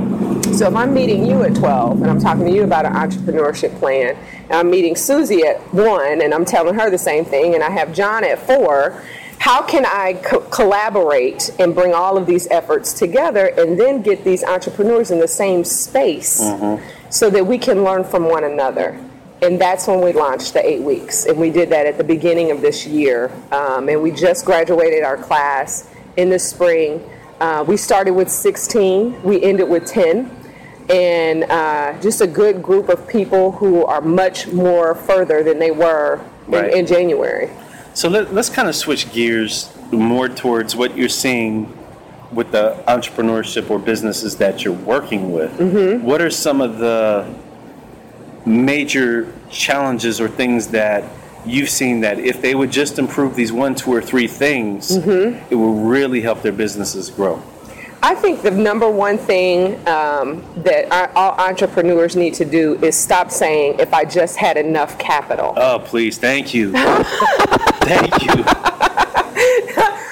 So 0.55 0.67
if 0.67 0.75
I'm 0.75 0.93
meeting 0.93 1.25
you 1.25 1.43
at 1.43 1.55
12 1.55 2.01
and 2.01 2.09
I'm 2.09 2.19
talking 2.19 2.45
to 2.45 2.51
you 2.51 2.63
about 2.63 2.85
an 2.85 2.93
entrepreneurship 2.93 3.77
plan, 3.79 4.17
and 4.43 4.51
I'm 4.51 4.69
meeting 4.69 4.95
Susie 4.95 5.45
at 5.45 5.59
1 5.73 6.21
and 6.21 6.33
I'm 6.33 6.45
telling 6.45 6.75
her 6.75 6.89
the 6.89 6.97
same 6.97 7.25
thing, 7.25 7.55
and 7.55 7.63
I 7.63 7.69
have 7.69 7.93
John 7.93 8.23
at 8.23 8.39
4, 8.39 9.03
how 9.39 9.61
can 9.61 9.85
I 9.85 10.13
co- 10.13 10.41
collaborate 10.41 11.51
and 11.59 11.73
bring 11.73 11.93
all 11.93 12.17
of 12.17 12.25
these 12.25 12.47
efforts 12.47 12.93
together 12.93 13.47
and 13.57 13.79
then 13.79 14.01
get 14.01 14.23
these 14.23 14.43
entrepreneurs 14.43 15.11
in 15.11 15.19
the 15.19 15.27
same 15.27 15.63
space 15.63 16.41
mm-hmm. 16.41 16.85
so 17.09 17.29
that 17.29 17.45
we 17.47 17.57
can 17.57 17.83
learn 17.83 18.03
from 18.03 18.25
one 18.25 18.43
another? 18.43 18.99
And 19.41 19.59
that's 19.59 19.87
when 19.87 20.01
we 20.01 20.11
launched 20.11 20.53
the 20.53 20.65
eight 20.65 20.81
weeks. 20.81 21.25
And 21.25 21.37
we 21.37 21.49
did 21.49 21.69
that 21.69 21.85
at 21.85 21.97
the 21.97 22.03
beginning 22.03 22.51
of 22.51 22.61
this 22.61 22.85
year. 22.85 23.31
Um, 23.51 23.87
and 23.87 24.01
we 24.01 24.11
just 24.11 24.45
graduated 24.45 25.03
our 25.03 25.17
class 25.17 25.89
in 26.17 26.29
the 26.29 26.39
spring. 26.39 27.01
Uh, 27.39 27.63
we 27.65 27.77
started 27.77 28.13
with 28.13 28.29
16, 28.29 29.23
we 29.23 29.41
ended 29.41 29.69
with 29.69 29.85
10 29.85 30.35
and 30.89 31.43
uh, 31.45 31.93
just 32.01 32.19
a 32.19 32.27
good 32.27 32.63
group 32.63 32.89
of 32.89 33.07
people 33.07 33.51
who 33.51 33.85
are 33.85 34.01
much 34.01 34.47
more 34.47 34.95
further 34.95 35.43
than 35.43 35.59
they 35.59 35.71
were 35.71 36.19
in, 36.47 36.53
Right. 36.53 36.73
in 36.73 36.85
January. 36.87 37.49
So 37.93 38.09
let, 38.09 38.33
let's 38.33 38.49
kind 38.49 38.67
of 38.67 38.75
switch 38.75 39.11
gears 39.13 39.71
more 39.91 40.27
towards 40.27 40.75
what 40.75 40.97
you're 40.97 41.07
seeing 41.07 41.75
with 42.31 42.51
the 42.51 42.83
entrepreneurship 42.87 43.69
or 43.69 43.77
businesses 43.79 44.37
that 44.37 44.63
you're 44.63 44.73
working 44.73 45.31
with. 45.31 45.51
Mm-hmm. 45.59 46.03
What 46.05 46.21
are 46.21 46.29
some 46.29 46.59
of 46.59 46.79
the 46.79 47.33
major 48.45 49.31
challenges 49.49 50.19
or 50.21 50.27
things 50.27 50.67
that 50.67 51.03
you've 51.45 51.69
seen 51.69 52.01
that 52.01 52.19
if 52.19 52.41
they 52.41 52.53
would 52.53 52.71
just 52.71 52.99
improve 52.99 53.35
these 53.35 53.51
one, 53.51 53.73
two, 53.75 53.91
or 53.93 54.01
three 54.01 54.27
things, 54.27 54.97
Mm-hmm. 54.97 55.45
it 55.51 55.55
will 55.55 55.75
really 55.75 56.21
help 56.21 56.41
their 56.41 56.51
businesses 56.51 57.09
grow? 57.09 57.41
I 58.01 58.15
think 58.15 58.41
the 58.43 58.51
number 58.51 58.89
one 58.89 59.17
thing 59.17 59.75
um, 59.87 60.41
that 60.63 60.89
our, 60.91 61.09
all 61.15 61.31
entrepreneurs 61.39 62.15
need 62.15 62.33
to 62.35 62.45
do 62.45 62.75
is 62.83 62.95
stop 62.95 63.29
saying, 63.29 63.79
if 63.79 63.93
I 63.93 64.05
just 64.05 64.37
had 64.37 64.55
enough 64.55 64.97
capital. 64.97 65.53
Oh, 65.57 65.79
please, 65.83 66.17
thank 66.17 66.53
you. 66.53 66.71
thank 66.71 68.23
you. 68.23 68.43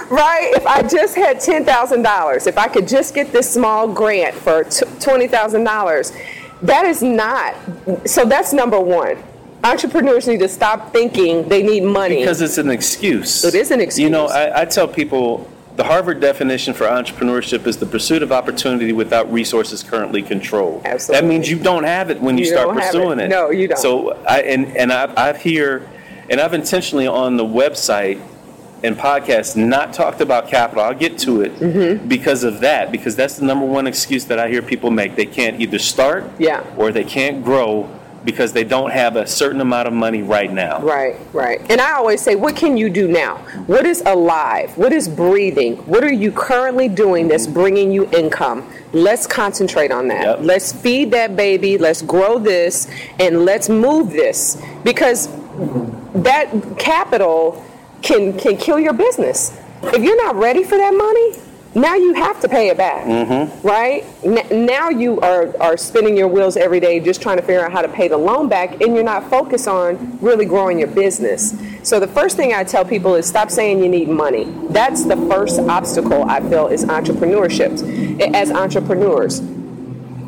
Right? 0.10 0.54
If 0.56 0.66
I 0.66 0.84
just 0.84 1.16
had 1.16 1.38
$10,000, 1.38 2.48
if 2.48 2.58
I 2.58 2.70
could 2.70 2.88
just 2.88 3.14
get 3.14 3.34
this 3.34 3.54
small 3.54 3.90
grant 3.90 4.36
for 4.36 4.64
$20,000, 4.64 6.16
that 6.62 6.86
is 6.86 7.02
not, 7.02 7.56
so 8.06 8.26
that's 8.26 8.54
number 8.54 8.80
one. 8.80 9.18
Entrepreneurs 9.64 10.28
need 10.28 10.40
to 10.40 10.48
stop 10.48 10.94
thinking 10.94 11.48
they 11.50 11.64
need 11.64 11.84
money. 11.84 12.20
Because 12.20 12.42
it's 12.42 12.58
an 12.58 12.70
excuse. 12.70 13.44
It 13.44 13.56
is 13.56 13.72
an 13.72 13.82
excuse. 13.82 14.04
You 14.04 14.10
know. 14.10 14.28
I, 14.28 14.62
I 14.62 14.66
tell 14.66 14.88
people 14.88 15.50
the 15.76 15.84
Harvard 15.84 16.20
definition 16.20 16.74
for 16.74 16.86
entrepreneurship 16.86 17.66
is 17.68 17.78
the 17.78 17.86
pursuit 17.86 18.24
of 18.24 18.32
opportunity 18.32 18.94
without 18.94 19.32
resources 19.32 19.84
currently 19.84 20.22
controlled. 20.22 20.86
Absolutely. 20.86 21.22
That 21.22 21.28
means 21.32 21.50
you 21.50 21.60
don't 21.60 21.84
have 21.84 22.10
it 22.10 22.20
when 22.22 22.38
you, 22.38 22.46
You 22.46 22.52
start 22.52 22.76
pursuing 22.76 23.20
it. 23.20 23.26
it. 23.26 23.30
No, 23.30 23.50
you 23.50 23.68
don't. 23.68 23.78
So 23.78 24.12
I 24.28 24.42
and 24.42 24.76
and 24.78 24.94
I, 24.94 25.12
I've 25.16 25.38
here, 25.38 25.88
and 26.30 26.40
I've 26.40 26.54
intentionally 26.54 27.08
on 27.08 27.38
the 27.38 27.46
website 27.46 28.20
and 28.84 28.96
podcasts 28.98 29.56
not 29.56 29.94
talked 29.94 30.22
about 30.22 30.48
capital. 30.48 30.84
I'll 30.84 30.94
get 30.94 31.18
to 31.20 31.42
it 31.42 31.54
Mm-hmm. 31.60 32.08
because 32.08 32.44
of 32.44 32.60
that. 32.62 32.92
Because 32.92 33.16
that's 33.16 33.38
the 33.38 33.46
number 33.46 33.66
one 33.66 33.88
excuse 33.88 34.26
that 34.26 34.38
I 34.40 34.50
hear 34.50 34.62
people 34.62 34.92
make. 34.92 35.16
They 35.16 35.26
can't 35.26 35.60
either 35.60 35.80
start, 35.80 36.26
Yeah. 36.40 36.64
or 36.78 36.92
they 36.92 37.04
can't 37.04 37.44
grow 37.44 37.90
because 38.26 38.52
they 38.52 38.64
don't 38.66 38.92
have 38.92 39.16
a 39.16 39.26
certain 39.26 39.62
amount 39.62 39.88
of 39.88 39.94
money 39.94 40.22
right 40.22 40.52
now. 40.52 40.82
Right, 40.82 41.16
right. 41.32 41.62
And 41.70 41.80
I 41.80 41.94
always 41.94 42.20
say, 42.22 42.36
what 42.36 42.58
can 42.58 42.76
you 42.76 42.90
do 42.90 43.08
now? 43.08 43.38
What 43.68 43.86
is 43.86 44.02
alive? 44.06 44.78
What 44.78 44.92
is 44.92 45.08
breathing? 45.08 45.78
What 45.86 46.04
are 46.04 46.12
you 46.12 46.32
currently 46.34 46.90
doing 46.90 47.30
that's 47.30 47.48
bringing 47.48 47.90
you 47.92 48.10
income? 48.12 48.70
Let's 48.92 49.28
concentrate 49.28 49.92
on 49.92 50.10
that. 50.10 50.24
Yep. 50.24 50.40
Let's 50.42 50.74
feed 50.74 51.12
that 51.12 51.36
baby. 51.38 51.78
Let's 51.78 52.02
grow 52.02 52.38
this 52.38 52.88
and 53.18 53.46
let's 53.46 53.70
move 53.70 54.12
this 54.12 54.62
because 54.84 55.30
that 56.14 56.50
capital 56.78 57.64
can 58.02 58.38
can 58.38 58.58
kill 58.58 58.80
your 58.80 58.94
business. 58.94 59.58
If 59.84 60.04
you're 60.04 60.22
not 60.26 60.36
ready 60.36 60.64
for 60.64 60.78
that 60.78 60.92
money, 60.94 61.38
now 61.76 61.94
you 61.96 62.14
have 62.16 62.40
to 62.42 62.50
pay 62.50 62.70
it 62.70 62.78
back, 62.78 63.06
Mm-hmm. 63.06 63.68
right? 63.68 64.04
N- 64.24 64.66
now 64.66 64.90
you 64.90 65.20
are, 65.22 65.54
are 65.62 65.78
spinning 65.78 66.18
your 66.18 66.28
wheels 66.28 66.58
every 66.58 66.80
day 66.80 67.00
just 67.00 67.22
trying 67.22 67.38
to 67.38 67.44
figure 67.44 67.64
out 67.64 67.72
how 67.72 67.84
to 67.84 67.88
pay 67.90 68.08
the 68.08 68.18
loan 68.18 68.50
back, 68.50 68.82
and 68.82 68.96
you're 68.96 69.04
not 69.04 69.30
focused 69.30 69.68
on 69.68 70.18
really 70.20 70.46
growing 70.46 70.80
your 70.80 70.88
business. 70.88 71.54
So 71.84 72.00
the 72.00 72.08
first 72.08 72.36
thing 72.36 72.54
I 72.54 72.64
tell 72.64 72.84
people 72.84 73.14
is 73.16 73.28
stop 73.28 73.52
saying 73.52 73.84
you 73.84 73.90
need 73.90 74.10
money. 74.10 74.46
That's 74.72 75.06
the 75.06 75.18
first 75.30 75.60
obstacle 75.60 76.24
I 76.24 76.40
feel 76.50 76.68
is 76.68 76.84
entrepreneurship. 76.86 77.80
As 78.34 78.50
entrepreneurs, 78.50 79.42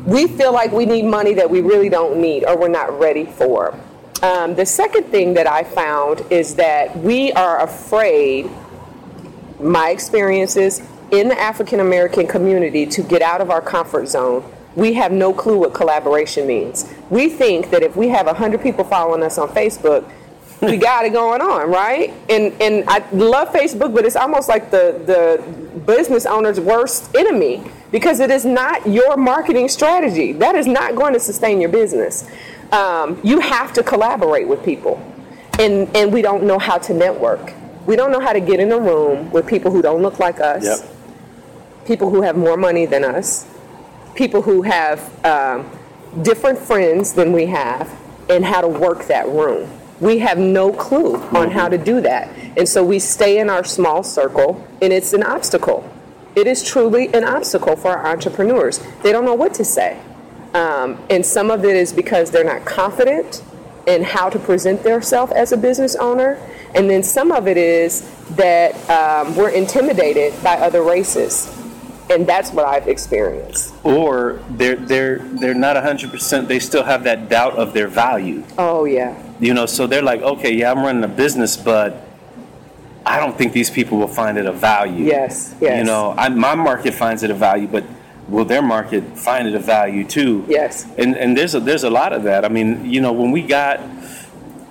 we 0.06 0.28
feel 0.28 0.52
like 0.52 0.70
we 0.70 0.86
need 0.86 1.04
money 1.04 1.34
that 1.34 1.50
we 1.50 1.60
really 1.62 1.88
don't 1.88 2.20
need 2.20 2.44
or 2.44 2.56
we're 2.56 2.68
not 2.68 2.96
ready 3.00 3.24
for. 3.26 3.76
Um, 4.22 4.54
the 4.54 4.66
second 4.66 5.04
thing 5.04 5.34
that 5.34 5.46
I 5.46 5.64
found 5.64 6.22
is 6.30 6.54
that 6.56 6.94
we 6.98 7.32
are 7.32 7.62
afraid 7.62 8.50
my 9.58 9.90
experiences 9.90 10.82
in 11.10 11.28
the 11.28 11.40
African 11.40 11.80
American 11.80 12.26
community 12.26 12.84
to 12.86 13.02
get 13.02 13.22
out 13.22 13.40
of 13.40 13.50
our 13.50 13.62
comfort 13.62 14.08
zone. 14.08 14.44
We 14.76 14.92
have 14.94 15.10
no 15.10 15.32
clue 15.32 15.58
what 15.58 15.72
collaboration 15.72 16.46
means. 16.46 16.92
We 17.08 17.28
think 17.30 17.70
that 17.70 17.82
if 17.82 17.96
we 17.96 18.08
have 18.08 18.26
100 18.26 18.62
people 18.62 18.84
following 18.84 19.22
us 19.22 19.38
on 19.38 19.48
Facebook, 19.48 20.08
we 20.60 20.76
got 20.90 21.06
it 21.06 21.14
going 21.14 21.40
on, 21.40 21.70
right? 21.70 22.12
And 22.28 22.52
and 22.60 22.84
I 22.88 22.98
love 23.12 23.48
Facebook, 23.48 23.94
but 23.94 24.04
it's 24.04 24.16
almost 24.16 24.50
like 24.50 24.70
the 24.70 25.00
the 25.06 25.80
business 25.80 26.26
owner's 26.26 26.60
worst 26.60 27.14
enemy 27.16 27.64
because 27.90 28.20
it 28.20 28.30
is 28.30 28.44
not 28.44 28.86
your 28.86 29.16
marketing 29.16 29.68
strategy. 29.68 30.32
That 30.32 30.54
is 30.54 30.66
not 30.66 30.94
going 30.94 31.14
to 31.14 31.20
sustain 31.20 31.58
your 31.60 31.70
business. 31.70 32.28
Um, 32.72 33.18
you 33.24 33.40
have 33.40 33.72
to 33.74 33.82
collaborate 33.82 34.46
with 34.46 34.62
people, 34.64 35.00
and 35.58 35.88
and 35.96 36.12
we 36.12 36.22
don't 36.22 36.44
know 36.44 36.58
how 36.58 36.78
to 36.78 36.94
network. 36.94 37.52
We 37.86 37.96
don't 37.96 38.12
know 38.12 38.20
how 38.20 38.32
to 38.32 38.40
get 38.40 38.60
in 38.60 38.70
a 38.72 38.78
room 38.78 39.30
with 39.32 39.46
people 39.46 39.70
who 39.72 39.82
don't 39.82 40.02
look 40.02 40.18
like 40.20 40.38
us, 40.40 40.62
Yep. 40.64 40.78
people 41.86 42.10
who 42.10 42.22
have 42.22 42.36
more 42.36 42.56
money 42.56 42.86
than 42.86 43.04
us, 43.04 43.46
people 44.14 44.42
who 44.42 44.62
have 44.62 45.24
um, 45.24 45.68
different 46.22 46.58
friends 46.58 47.12
than 47.14 47.32
we 47.32 47.46
have, 47.46 47.90
and 48.28 48.44
how 48.44 48.60
to 48.60 48.68
work 48.68 49.06
that 49.06 49.26
room. 49.28 49.68
We 50.00 50.18
have 50.20 50.38
no 50.38 50.72
clue 50.72 51.16
on 51.36 51.50
how 51.50 51.68
to 51.68 51.76
do 51.76 52.00
that. 52.02 52.30
And 52.56 52.66
so 52.68 52.82
we 52.84 52.98
stay 52.98 53.38
in 53.38 53.50
our 53.50 53.64
small 53.64 54.02
circle, 54.02 54.64
and 54.80 54.92
it's 54.92 55.12
an 55.12 55.22
obstacle. 55.22 55.84
It 56.36 56.46
is 56.46 56.62
truly 56.64 57.12
an 57.12 57.24
obstacle 57.24 57.76
for 57.76 57.88
our 57.88 58.06
entrepreneurs. 58.06 58.78
They 59.02 59.12
don't 59.12 59.24
know 59.24 59.34
what 59.34 59.52
to 59.54 59.64
say. 59.64 59.98
Um, 60.54 60.98
and 61.10 61.24
some 61.24 61.50
of 61.50 61.64
it 61.64 61.76
is 61.76 61.92
because 61.92 62.30
they're 62.30 62.44
not 62.44 62.64
confident 62.64 63.42
in 63.86 64.02
how 64.02 64.28
to 64.28 64.38
present 64.38 64.82
themselves 64.82 65.32
as 65.32 65.52
a 65.52 65.56
business 65.56 65.94
owner. 65.96 66.38
And 66.74 66.88
then 66.90 67.02
some 67.02 67.32
of 67.32 67.46
it 67.48 67.56
is 67.56 68.08
that 68.36 68.74
um, 68.90 69.34
we're 69.36 69.50
intimidated 69.50 70.32
by 70.42 70.54
other 70.56 70.82
races. 70.82 71.56
And 72.10 72.26
that's 72.26 72.50
what 72.52 72.66
I've 72.66 72.88
experienced. 72.88 73.72
or 73.84 74.40
they're 74.50 74.74
they're 74.74 75.18
they're 75.40 75.54
not 75.54 75.76
100% 75.76 76.48
they 76.48 76.58
still 76.58 76.82
have 76.82 77.04
that 77.04 77.28
doubt 77.28 77.54
of 77.54 77.72
their 77.72 77.86
value 77.86 78.42
Oh, 78.58 78.84
yeah. 78.84 79.14
you 79.38 79.54
know 79.54 79.64
so 79.66 79.86
they're 79.86 80.02
like 80.02 80.20
okay 80.20 80.52
yeah 80.52 80.72
i'm 80.72 80.80
running 80.80 81.04
a 81.04 81.08
business 81.24 81.56
but 81.56 82.04
i 83.06 83.18
don't 83.20 83.38
think 83.38 83.52
these 83.52 83.70
people 83.70 83.96
will 83.96 84.08
find 84.08 84.36
it 84.38 84.44
a 84.46 84.52
value 84.52 85.04
Yes, 85.04 85.54
yes. 85.60 85.78
you 85.78 85.84
know 85.84 86.12
I, 86.18 86.28
my 86.30 86.56
market 86.56 86.94
finds 86.94 87.22
it 87.22 87.30
a 87.30 87.34
value 87.34 87.68
but 87.68 87.84
will 88.30 88.44
their 88.44 88.62
market 88.62 89.02
find 89.18 89.46
it 89.48 89.54
a 89.54 89.58
value 89.58 90.04
too 90.04 90.44
Yes. 90.48 90.86
and 90.96 91.16
and 91.16 91.36
there's 91.36 91.54
a 91.54 91.60
there's 91.60 91.84
a 91.84 91.90
lot 91.90 92.12
of 92.12 92.22
that 92.24 92.44
i 92.44 92.48
mean 92.48 92.84
you 92.90 93.00
know 93.00 93.12
when 93.12 93.30
we 93.32 93.42
got 93.42 93.80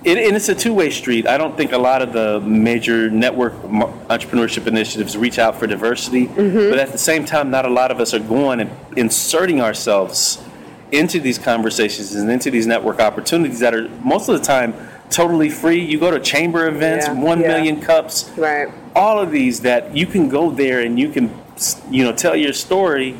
it, 0.02 0.16
and 0.16 0.34
it's 0.34 0.48
a 0.48 0.54
two-way 0.54 0.88
street. 0.88 1.26
I 1.26 1.36
don't 1.36 1.54
think 1.58 1.72
a 1.72 1.78
lot 1.78 2.00
of 2.00 2.14
the 2.14 2.40
major 2.40 3.10
network 3.10 3.52
entrepreneurship 4.08 4.66
initiatives 4.66 5.14
reach 5.14 5.38
out 5.38 5.56
for 5.58 5.66
diversity, 5.66 6.26
Mm-hmm. 6.26 6.70
but 6.70 6.78
at 6.78 6.90
the 6.92 6.96
same 6.96 7.26
time, 7.26 7.50
not 7.50 7.66
a 7.66 7.68
lot 7.68 7.90
of 7.90 8.00
us 8.00 8.14
are 8.14 8.18
going 8.38 8.60
and 8.60 8.70
inserting 8.96 9.60
ourselves 9.60 10.42
into 10.90 11.20
these 11.20 11.38
conversations 11.38 12.14
and 12.14 12.30
into 12.30 12.50
these 12.50 12.66
network 12.66 12.98
opportunities 12.98 13.58
that 13.58 13.74
are 13.74 13.90
most 14.02 14.30
of 14.30 14.38
the 14.38 14.44
time 14.44 14.72
totally 15.10 15.50
free. 15.50 15.80
You 15.84 16.00
go 16.00 16.10
to 16.10 16.18
chamber 16.18 16.66
events, 16.66 17.06
Yeah, 17.06 17.12
one 17.20 17.40
yeah. 17.42 17.48
million 17.48 17.80
cups, 17.82 18.30
Right. 18.38 18.68
all 18.96 19.18
of 19.20 19.30
these 19.30 19.60
that 19.60 19.94
you 19.94 20.06
can 20.06 20.30
go 20.30 20.50
there 20.50 20.80
and 20.80 20.98
you 20.98 21.10
can 21.10 21.30
you 21.90 22.04
know 22.04 22.12
tell 22.12 22.34
your 22.34 22.54
story 22.54 23.16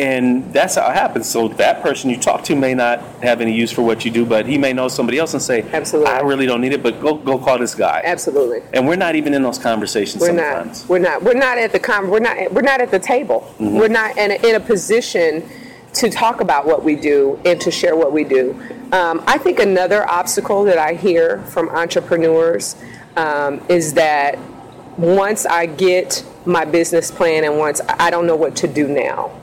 and 0.00 0.52
that's 0.52 0.76
how 0.76 0.88
it 0.88 0.94
happens 0.94 1.28
so 1.28 1.48
that 1.48 1.82
person 1.82 2.10
you 2.10 2.16
talk 2.16 2.42
to 2.42 2.56
may 2.56 2.74
not 2.74 3.00
have 3.22 3.40
any 3.40 3.52
use 3.52 3.70
for 3.70 3.82
what 3.82 4.04
you 4.04 4.10
do 4.10 4.24
but 4.24 4.46
he 4.46 4.56
may 4.56 4.72
know 4.72 4.88
somebody 4.88 5.18
else 5.18 5.34
and 5.34 5.42
say 5.42 5.62
Absolutely. 5.72 6.10
i 6.10 6.20
really 6.20 6.46
don't 6.46 6.60
need 6.60 6.72
it 6.72 6.82
but 6.82 7.00
go 7.00 7.14
go 7.14 7.38
call 7.38 7.58
this 7.58 7.74
guy 7.74 8.00
Absolutely. 8.04 8.62
and 8.72 8.86
we're 8.86 8.96
not 8.96 9.14
even 9.14 9.34
in 9.34 9.42
those 9.42 9.58
conversations 9.58 10.20
We're 10.20 10.28
sometimes 10.28 10.82
not. 10.82 10.88
We're 10.88 10.98
not. 10.98 11.22
We're 11.22 11.34
not 11.34 11.58
at 11.58 11.72
the 11.72 11.78
con. 11.78 12.10
We're 12.10 12.20
not. 12.20 12.52
We're 12.52 12.62
not 12.62 12.80
at 12.80 12.90
the 12.90 12.98
table. 12.98 13.40
Mm-hmm. 13.58 13.76
We're 13.76 13.88
not 13.88 14.16
in 14.16 14.30
a, 14.32 14.48
in 14.48 14.54
a 14.54 14.60
position 14.60 15.48
to 15.94 16.10
talk 16.10 16.40
about 16.40 16.66
what 16.66 16.84
we 16.84 16.94
do 16.96 17.40
and 17.44 17.60
to 17.60 17.70
share 17.70 17.96
what 17.96 18.12
we 18.12 18.24
do. 18.24 18.52
Um, 18.92 19.22
I 19.26 19.38
think 19.38 19.58
another 19.58 20.08
obstacle 20.08 20.64
that 20.64 20.78
I 20.78 20.94
hear 20.94 21.42
from 21.44 21.68
entrepreneurs 21.70 22.76
um, 23.16 23.60
is 23.68 23.94
that 23.94 24.38
once 24.96 25.46
I 25.46 25.66
get 25.66 26.24
my 26.44 26.64
business 26.64 27.10
plan 27.10 27.44
and 27.44 27.58
once 27.58 27.80
I 27.88 28.10
don't 28.10 28.26
know 28.26 28.36
what 28.36 28.56
to 28.56 28.68
do 28.68 28.86
now, 28.86 29.39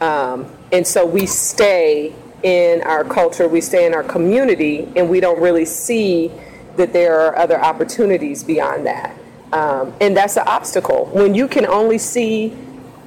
um, 0.00 0.50
and 0.72 0.86
so 0.86 1.04
we 1.04 1.26
stay 1.26 2.14
in 2.42 2.82
our 2.82 3.04
culture, 3.04 3.48
we 3.48 3.60
stay 3.60 3.86
in 3.86 3.94
our 3.94 4.02
community, 4.02 4.88
and 4.96 5.08
we 5.10 5.20
don't 5.20 5.40
really 5.40 5.64
see 5.64 6.30
that 6.76 6.92
there 6.92 7.20
are 7.20 7.36
other 7.36 7.60
opportunities 7.60 8.42
beyond 8.42 8.86
that. 8.86 9.14
Um, 9.52 9.92
and 10.00 10.16
that's 10.16 10.34
the 10.34 10.48
obstacle. 10.48 11.06
When 11.06 11.34
you 11.34 11.48
can 11.48 11.66
only 11.66 11.98
see 11.98 12.56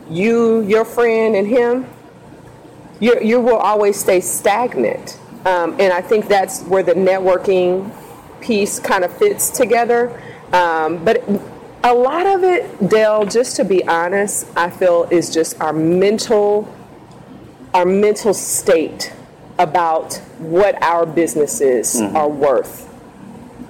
you, 0.10 0.62
your 0.64 0.86
friend, 0.86 1.36
and 1.36 1.48
him, 1.48 1.88
you, 3.00 3.20
you 3.22 3.40
will 3.40 3.58
always 3.58 4.00
stay 4.00 4.20
stagnant. 4.20 5.20
Um, 5.46 5.76
and 5.80 5.92
I 5.92 6.02
think 6.02 6.28
that's 6.28 6.62
where 6.64 6.84
the 6.84 6.94
networking 6.94 7.92
piece 8.42 8.80
kind 8.80 9.04
of 9.04 9.18
fits 9.18 9.50
together. 9.50 10.22
Um, 10.52 11.04
but 11.04 11.24
a 11.84 11.94
lot 11.94 12.26
of 12.26 12.44
it, 12.44 12.90
Dell, 12.90 13.26
just 13.26 13.56
to 13.58 13.66
be 13.66 13.86
honest, 13.88 14.48
I 14.56 14.70
feel 14.70 15.08
is 15.12 15.34
just 15.34 15.60
our 15.60 15.74
mental, 15.74 16.74
our 17.74 17.86
mental 17.86 18.34
state 18.34 19.14
about 19.60 20.16
what 20.40 20.82
our 20.82 21.06
businesses 21.06 22.02
are 22.02 22.30
worth. 22.30 22.90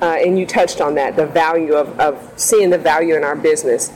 Uh, 0.01 0.17
and 0.19 0.37
you 0.37 0.45
touched 0.45 0.81
on 0.81 0.95
that, 0.95 1.15
the 1.15 1.25
value 1.25 1.73
of, 1.73 1.97
of 1.99 2.33
seeing 2.35 2.69
the 2.69 2.77
value 2.77 3.15
in 3.15 3.23
our 3.23 3.35
business. 3.35 3.91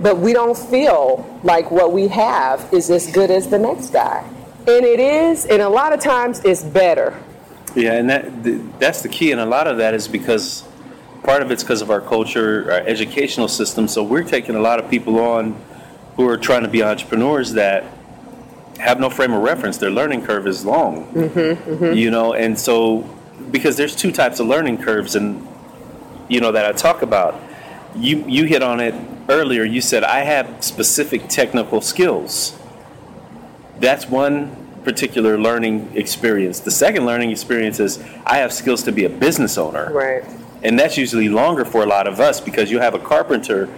But 0.00 0.18
we 0.18 0.32
don't 0.32 0.56
feel 0.58 1.38
like 1.44 1.70
what 1.70 1.92
we 1.92 2.08
have 2.08 2.68
is 2.72 2.90
as 2.90 3.10
good 3.12 3.30
as 3.30 3.48
the 3.48 3.58
next 3.58 3.90
guy. 3.92 4.28
And 4.66 4.84
it 4.84 4.98
is, 5.00 5.46
and 5.46 5.60
a 5.62 5.68
lot 5.68 5.92
of 5.92 6.00
times 6.00 6.40
it's 6.44 6.62
better. 6.64 7.20
yeah 7.74 7.94
and 7.94 8.08
that 8.10 8.24
that's 8.78 9.02
the 9.02 9.08
key 9.08 9.32
and 9.32 9.40
a 9.40 9.46
lot 9.46 9.66
of 9.66 9.78
that 9.78 9.94
is 9.94 10.06
because 10.08 10.62
part 11.24 11.40
of 11.42 11.50
it's 11.50 11.62
because 11.62 11.80
of 11.82 11.90
our 11.90 12.00
culture 12.02 12.70
our 12.70 12.80
educational 12.86 13.48
system 13.48 13.88
so 13.88 14.02
we're 14.02 14.22
taking 14.22 14.54
a 14.54 14.60
lot 14.60 14.78
of 14.78 14.90
people 14.90 15.18
on 15.18 15.56
who 16.16 16.28
are 16.28 16.36
trying 16.36 16.62
to 16.62 16.68
be 16.68 16.82
entrepreneurs 16.82 17.52
that 17.54 17.82
have 18.78 18.98
no 18.98 19.10
frame 19.10 19.32
of 19.32 19.42
reference. 19.42 19.78
Their 19.78 19.90
learning 19.90 20.24
curve 20.24 20.46
is 20.46 20.64
long. 20.64 21.06
Mm-hmm, 21.12 21.70
mm-hmm. 21.70 21.92
You 21.96 22.10
know 22.10 22.34
and 22.34 22.58
so 22.58 23.08
because 23.50 23.76
there's 23.76 23.94
two 23.94 24.12
types 24.12 24.40
of 24.40 24.46
learning 24.46 24.78
curves 24.78 25.14
and 25.14 25.46
you 26.28 26.40
know 26.40 26.52
that 26.52 26.64
i 26.64 26.72
talk 26.72 27.02
about. 27.02 27.40
You 27.94 28.24
you 28.26 28.44
hit 28.46 28.62
on 28.62 28.80
it 28.80 28.94
earlier. 29.28 29.64
You 29.64 29.80
said 29.80 30.04
i 30.04 30.20
have 30.20 30.62
specific 30.64 31.28
technical 31.28 31.80
skills. 31.80 32.58
That's 33.78 34.08
one 34.08 34.56
particular 34.84 35.38
learning 35.38 35.92
experience. 35.94 36.60
The 36.60 36.70
second 36.70 37.06
learning 37.06 37.30
experience 37.30 37.78
is 37.80 38.02
i 38.26 38.38
have 38.38 38.52
skills 38.52 38.82
to 38.84 38.92
be 38.92 39.04
a 39.04 39.10
business 39.10 39.58
owner. 39.58 39.92
Right. 39.92 40.24
and 40.62 40.78
that's 40.78 40.96
usually 40.96 41.28
longer 41.28 41.64
for 41.64 41.82
a 41.82 41.86
lot 41.86 42.06
of 42.06 42.20
us 42.20 42.40
because 42.40 42.70
you 42.70 42.78
have 42.78 42.94
a 42.94 42.98
carpenter 42.98 43.68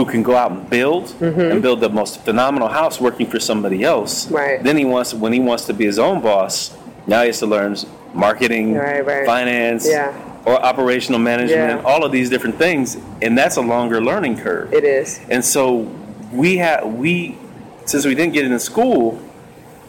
who 0.00 0.10
can 0.10 0.22
go 0.22 0.34
out 0.34 0.50
and 0.50 0.70
build 0.70 1.14
and 1.20 1.60
build 1.60 1.80
the 1.80 1.88
most 1.90 2.20
phenomenal 2.24 2.68
house 2.68 2.98
working 2.98 3.26
for 3.26 3.38
somebody 3.38 3.84
else. 3.84 4.24
Mm-hmm. 4.24 4.34
Right. 4.34 4.62
Then 4.62 4.78
he 4.78 4.86
wants 4.86 5.12
when 5.12 5.32
he 5.34 5.40
wants 5.40 5.66
to 5.66 5.74
be 5.74 5.84
his 5.84 5.98
own 5.98 6.22
boss, 6.22 6.74
now 7.06 7.20
he 7.20 7.26
has 7.26 7.38
to 7.40 7.46
learn 7.46 7.76
marketing, 8.14 8.74
Right, 8.74 9.04
right. 9.04 9.26
finance, 9.26 9.86
Yeah. 9.86 10.14
or 10.46 10.54
operational 10.54 11.20
management, 11.20 11.82
Yeah. 11.82 11.90
all 11.90 12.02
of 12.02 12.12
these 12.12 12.30
different 12.30 12.56
things, 12.56 12.96
and 13.20 13.36
that's 13.36 13.56
a 13.56 13.60
longer 13.60 14.00
learning 14.00 14.38
curve. 14.38 14.72
It 14.72 14.84
is. 14.84 15.20
And 15.28 15.44
so 15.44 15.86
we 16.32 16.56
have 16.56 16.86
we 16.86 17.36
since 17.84 18.06
we 18.06 18.14
didn't 18.14 18.32
get 18.32 18.44
it 18.46 18.52
in 18.52 18.58
school, 18.58 19.18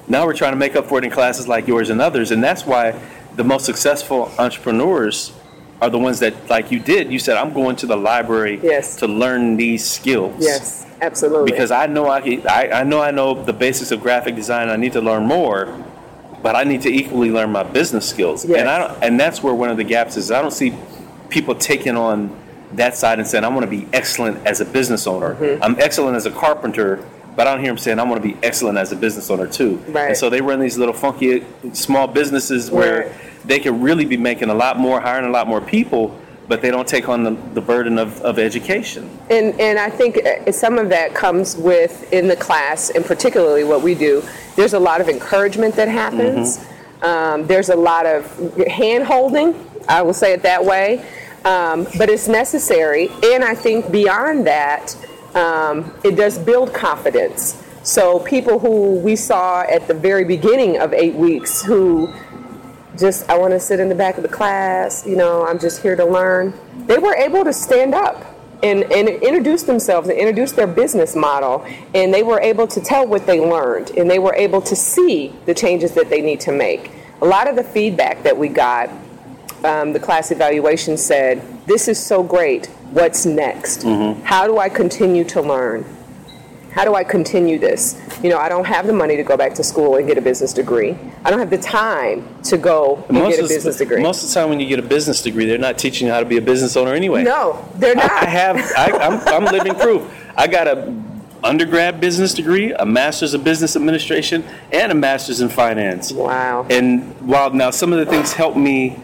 now 0.09 0.25
we're 0.25 0.33
trying 0.33 0.51
to 0.51 0.57
make 0.65 0.75
up 0.75 0.87
for 0.87 0.97
it 0.97 1.05
in 1.05 1.09
classes 1.11 1.47
like 1.47 1.67
yours 1.69 1.89
and 1.89 2.01
others, 2.01 2.31
and 2.31 2.43
that's 2.43 2.65
why 2.65 2.95
the 3.37 3.45
most 3.45 3.63
successful 3.65 4.29
entrepreneurs 4.37 5.31
are 5.81 5.89
the 5.89 5.97
ones 5.97 6.19
that, 6.19 6.33
like 6.49 6.71
you 6.71 6.79
did, 6.79 7.11
you 7.11 7.17
said, 7.19 7.37
I'm 7.37 7.53
going 7.53 7.75
to 7.77 7.87
the 7.87 7.95
library 7.97 8.59
Yes. 8.61 8.95
to 8.97 9.07
learn 9.07 9.57
these 9.57 9.83
skills. 9.83 10.35
Yes, 10.39 10.85
absolutely. 11.01 11.51
Because 11.51 11.71
I 11.71 11.87
know 11.87 12.07
I, 12.09 12.21
can, 12.21 12.47
I 12.47 12.69
I 12.81 12.83
know 12.83 13.01
I 13.01 13.09
know 13.11 13.33
the 13.43 13.53
basics 13.53 13.91
of 13.91 14.01
graphic 14.01 14.35
design. 14.35 14.69
I 14.69 14.75
need 14.75 14.93
to 14.93 15.01
learn 15.01 15.25
more, 15.25 15.83
but 16.43 16.55
I 16.55 16.63
need 16.63 16.81
to 16.83 16.89
equally 16.89 17.31
learn 17.31 17.51
my 17.51 17.63
business 17.63 18.07
skills. 18.07 18.45
Yes. 18.45 18.59
And 18.59 18.69
I 18.69 18.77
don't, 18.77 19.03
and 19.03 19.19
that's 19.19 19.41
where 19.41 19.53
one 19.55 19.69
of 19.69 19.77
the 19.77 19.83
gaps 19.83 20.17
is. 20.17 20.29
I 20.31 20.41
don't 20.41 20.51
see 20.51 20.73
people 21.29 21.55
taking 21.55 21.97
on 21.97 22.35
that 22.73 22.95
side 22.95 23.17
and 23.19 23.27
saying, 23.27 23.43
I 23.43 23.47
want 23.49 23.63
to 23.63 23.67
be 23.69 23.87
excellent 23.91 24.45
as 24.45 24.61
a 24.61 24.65
business 24.65 25.07
owner. 25.07 25.33
Mm-hmm. 25.35 25.63
I'm 25.63 25.79
excellent 25.79 26.15
as 26.15 26.25
a 26.27 26.31
carpenter, 26.31 26.97
but 26.97 27.07
but 27.37 27.47
I 27.47 27.53
don't 27.53 27.61
hear 27.63 27.71
them 27.71 27.77
saying 27.79 27.97
I 27.97 28.03
want 28.03 28.21
to 28.21 28.27
be 28.27 28.37
excellent 28.43 28.77
as 28.77 28.91
a 28.91 28.95
business 28.95 29.29
owner 29.31 29.47
too. 29.47 29.77
Right. 29.87 30.09
And 30.09 30.17
so 30.17 30.29
they 30.29 30.41
run 30.41 30.59
these 30.59 30.77
little 30.77 30.93
funky 30.93 31.43
small 31.73 32.05
businesses 32.07 32.69
where 32.69 33.07
Right. 33.07 33.11
They 33.45 33.59
could 33.59 33.81
really 33.81 34.05
be 34.05 34.17
making 34.17 34.49
a 34.49 34.53
lot 34.53 34.77
more, 34.77 34.99
hiring 34.99 35.25
a 35.25 35.31
lot 35.31 35.47
more 35.47 35.61
people, 35.61 36.17
but 36.47 36.61
they 36.61 36.69
don't 36.69 36.87
take 36.87 37.07
on 37.07 37.23
the, 37.23 37.31
the 37.53 37.61
burden 37.61 37.97
of, 37.97 38.21
of 38.21 38.37
education. 38.37 39.09
And, 39.29 39.59
and 39.59 39.79
I 39.79 39.89
think 39.89 40.17
uh, 40.17 40.51
some 40.51 40.77
of 40.77 40.89
that 40.89 41.15
comes 41.15 41.55
with 41.55 42.11
in 42.11 42.27
the 42.27 42.35
class, 42.35 42.89
and 42.89 43.05
particularly 43.05 43.63
what 43.63 43.81
we 43.81 43.95
do. 43.95 44.23
There's 44.55 44.73
a 44.73 44.79
lot 44.79 44.99
of 45.01 45.07
encouragement 45.07 45.75
that 45.75 45.87
happens. 45.87 46.59
Um, 47.01 47.47
there's 47.47 47.69
a 47.69 47.75
lot 47.75 48.05
of 48.05 48.55
hand 48.67 49.05
holding, 49.05 49.55
I 49.87 50.01
will 50.01 50.13
say 50.13 50.33
it 50.33 50.43
that 50.43 50.63
way. 50.63 51.05
Um, 51.45 51.87
but 51.97 52.09
it's 52.09 52.27
necessary. 52.27 53.09
And 53.23 53.43
I 53.43 53.55
think 53.55 53.91
beyond 53.91 54.45
that, 54.45 54.95
um, 55.33 55.91
it 56.03 56.15
does 56.15 56.37
build 56.37 56.73
confidence. 56.73 57.63
So 57.83 58.19
people 58.19 58.59
who 58.59 58.99
we 58.99 59.15
saw 59.15 59.61
at 59.61 59.87
the 59.87 59.93
very 59.93 60.23
beginning 60.23 60.77
of 60.79 60.93
eight 60.93 61.15
weeks 61.15 61.63
who 61.63 62.13
just 62.97 63.29
I 63.29 63.37
want 63.37 63.53
to 63.53 63.59
sit 63.59 63.79
in 63.79 63.89
the 63.89 63.95
back 63.95 64.17
of 64.17 64.23
the 64.23 64.29
class, 64.29 65.05
you 65.05 65.15
know, 65.15 65.45
I'm 65.45 65.59
just 65.59 65.81
here 65.81 65.95
to 65.95 66.05
learn. 66.05 66.53
They 66.87 66.97
were 66.97 67.15
able 67.15 67.43
to 67.43 67.53
stand 67.53 67.93
up 67.93 68.25
and, 68.63 68.83
and 68.91 69.09
introduce 69.09 69.63
themselves 69.63 70.09
and 70.09 70.17
introduce 70.17 70.51
their 70.51 70.67
business 70.67 71.15
model, 71.15 71.65
and 71.95 72.13
they 72.13 72.23
were 72.23 72.39
able 72.41 72.67
to 72.67 72.81
tell 72.81 73.07
what 73.07 73.25
they 73.25 73.39
learned, 73.39 73.91
and 73.91 74.09
they 74.09 74.19
were 74.19 74.35
able 74.35 74.61
to 74.61 74.75
see 74.75 75.33
the 75.45 75.53
changes 75.53 75.93
that 75.93 76.09
they 76.09 76.21
need 76.21 76.39
to 76.41 76.51
make. 76.51 76.91
A 77.21 77.25
lot 77.25 77.47
of 77.47 77.55
the 77.55 77.63
feedback 77.63 78.23
that 78.23 78.37
we 78.37 78.49
got, 78.49 78.89
um, 79.63 79.93
the 79.93 79.99
class 79.99 80.31
evaluation 80.31 80.97
said, 80.97 81.41
This 81.65 81.87
is 81.87 82.03
so 82.03 82.23
great. 82.23 82.67
What's 82.91 83.25
next? 83.25 83.83
How 84.23 84.47
do 84.47 84.57
I 84.57 84.69
continue 84.69 85.23
to 85.25 85.41
learn? 85.41 85.85
How 86.71 86.85
do 86.85 86.95
I 86.95 87.03
continue 87.03 87.59
this? 87.59 87.99
You 88.23 88.29
know, 88.29 88.37
I 88.37 88.49
don't 88.49 88.65
have 88.65 88.87
the 88.87 88.93
money 88.93 89.17
to 89.17 89.23
go 89.23 89.35
back 89.35 89.53
to 89.55 89.63
school 89.63 89.97
and 89.97 90.07
get 90.07 90.17
a 90.17 90.21
business 90.21 90.53
degree. 90.53 90.97
I 91.25 91.29
don't 91.29 91.39
have 91.39 91.49
the 91.49 91.57
time 91.57 92.41
to 92.43 92.57
go 92.57 93.03
and 93.09 93.17
get 93.17 93.39
a 93.39 93.47
business 93.47 93.77
degree. 93.77 94.01
most 94.01 94.23
of 94.23 94.29
the 94.29 94.35
time 94.35 94.49
when 94.49 94.59
you 94.59 94.67
get 94.67 94.79
a 94.79 94.83
business 94.83 95.21
degree, 95.21 95.45
they're 95.45 95.57
not 95.57 95.77
teaching 95.77 96.07
you 96.07 96.13
how 96.13 96.19
to 96.19 96.25
be 96.25 96.37
a 96.37 96.41
business 96.41 96.77
owner 96.77 96.93
anyway. 96.93 97.23
no, 97.23 97.67
they're 97.75 97.95
not. 97.95 98.11
I 98.11 98.25
have. 98.25 98.57
I, 98.77 98.91
I'm, 99.01 99.27
I'm 99.27 99.45
living 99.45 99.75
proof. 99.75 100.09
I 100.35 100.47
got 100.47 100.67
a 100.67 100.95
undergrad 101.43 101.99
business 101.99 102.33
degree, 102.33 102.71
a 102.73 102.85
master's 102.85 103.33
of 103.33 103.43
business 103.43 103.75
administration, 103.75 104.43
and 104.71 104.91
a 104.91 104.95
master's 104.95 105.41
in 105.41 105.49
finance. 105.49 106.11
Wow. 106.11 106.67
And 106.69 107.19
while 107.27 107.49
now 107.51 107.71
some 107.71 107.91
of 107.93 107.99
the 107.99 108.05
things 108.05 108.33
help 108.33 108.55
me 108.55 108.97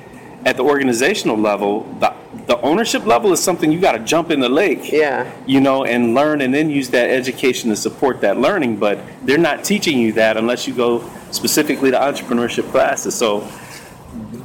at 0.45 0.56
the 0.56 0.63
organizational 0.63 1.38
level, 1.38 1.84
the, 1.99 2.13
the 2.47 2.60
ownership 2.62 3.05
level 3.05 3.33
is 3.33 3.43
something 3.43 3.71
you 3.71 3.79
got 3.79 3.91
to 3.91 3.99
jump 3.99 4.31
in 4.31 4.39
the 4.39 4.49
lake. 4.49 4.91
Yeah. 4.91 5.31
You 5.45 5.60
know, 5.60 5.83
and 5.83 6.15
learn, 6.15 6.41
and 6.41 6.53
then 6.53 6.69
use 6.69 6.89
that 6.89 7.10
education 7.10 7.69
to 7.69 7.75
support 7.75 8.21
that 8.21 8.38
learning. 8.38 8.77
But 8.77 8.99
they're 9.25 9.38
not 9.38 9.63
teaching 9.65 9.99
you 9.99 10.13
that 10.13 10.38
unless 10.38 10.65
you 10.67 10.73
go 10.73 11.07
specifically 11.31 11.91
to 11.91 11.97
entrepreneurship 11.97 12.71
classes. 12.71 13.13
So 13.15 13.47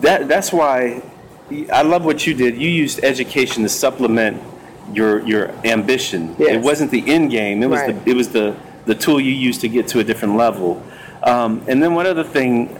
that 0.00 0.28
that's 0.28 0.52
why 0.52 1.02
I 1.72 1.82
love 1.82 2.04
what 2.04 2.26
you 2.26 2.34
did. 2.34 2.56
You 2.60 2.68
used 2.68 3.02
education 3.04 3.62
to 3.62 3.68
supplement 3.68 4.42
your 4.92 5.20
your 5.26 5.50
ambition. 5.64 6.34
Yes. 6.38 6.56
It 6.56 6.60
wasn't 6.60 6.90
the 6.90 7.08
end 7.08 7.30
game. 7.30 7.62
It 7.62 7.70
was 7.70 7.80
Right. 7.80 8.04
the 8.04 8.10
it 8.10 8.16
was 8.16 8.28
the 8.30 8.56
the 8.84 8.96
tool 8.96 9.20
you 9.20 9.30
used 9.32 9.60
to 9.60 9.68
get 9.68 9.86
to 9.88 10.00
a 10.00 10.04
different 10.04 10.36
level. 10.36 10.82
Um, 11.22 11.62
and 11.68 11.80
then 11.80 11.94
one 11.94 12.06
other 12.06 12.24
thing, 12.24 12.76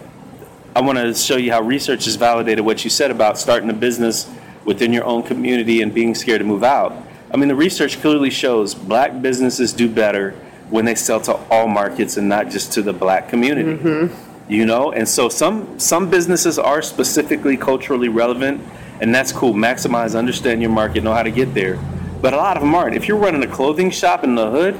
I 0.75 0.81
want 0.81 0.97
to 0.97 1.13
show 1.15 1.37
you 1.37 1.49
how 1.53 1.61
research 1.61 2.03
has 2.03 2.17
validated 2.17 2.65
what 2.65 2.83
you 2.83 2.89
said 2.89 3.09
about 3.09 3.39
starting 3.39 3.69
a 3.69 3.73
business 3.73 4.29
within 4.65 4.93
your 4.93 5.03
own 5.05 5.23
community 5.23 5.81
and 5.81 5.93
being 5.93 6.15
scared 6.15 6.39
to 6.39 6.45
move 6.45 6.63
out. 6.63 6.95
I 7.31 7.37
mean, 7.37 7.47
the 7.47 7.55
research 7.55 7.99
clearly 7.99 8.29
shows 8.29 8.75
black 8.75 9.21
businesses 9.21 9.73
do 9.73 9.89
better 9.89 10.31
when 10.69 10.85
they 10.85 10.95
sell 10.95 11.19
to 11.21 11.33
all 11.49 11.67
markets 11.67 12.17
and 12.17 12.29
not 12.29 12.49
just 12.49 12.73
to 12.73 12.81
the 12.81 12.93
black 12.93 13.29
community. 13.29 13.73
Mm-hmm. 13.73 14.51
You 14.51 14.65
know, 14.65 14.91
and 14.91 15.07
so 15.07 15.29
some 15.29 15.79
some 15.79 16.09
businesses 16.09 16.59
are 16.59 16.81
specifically 16.81 17.55
culturally 17.55 18.09
relevant, 18.09 18.61
and 18.99 19.15
that's 19.15 19.31
cool. 19.31 19.53
Maximize, 19.53 20.17
understand 20.17 20.61
your 20.61 20.69
market, 20.69 21.03
know 21.03 21.13
how 21.13 21.23
to 21.23 21.31
get 21.31 21.53
there. 21.53 21.79
But 22.21 22.33
a 22.33 22.37
lot 22.37 22.57
of 22.57 22.63
them 22.63 22.75
aren't. 22.75 22.95
If 22.95 23.07
you're 23.07 23.17
running 23.17 23.41
a 23.43 23.47
clothing 23.47 23.89
shop 23.89 24.23
in 24.23 24.35
the 24.35 24.49
hood, 24.51 24.75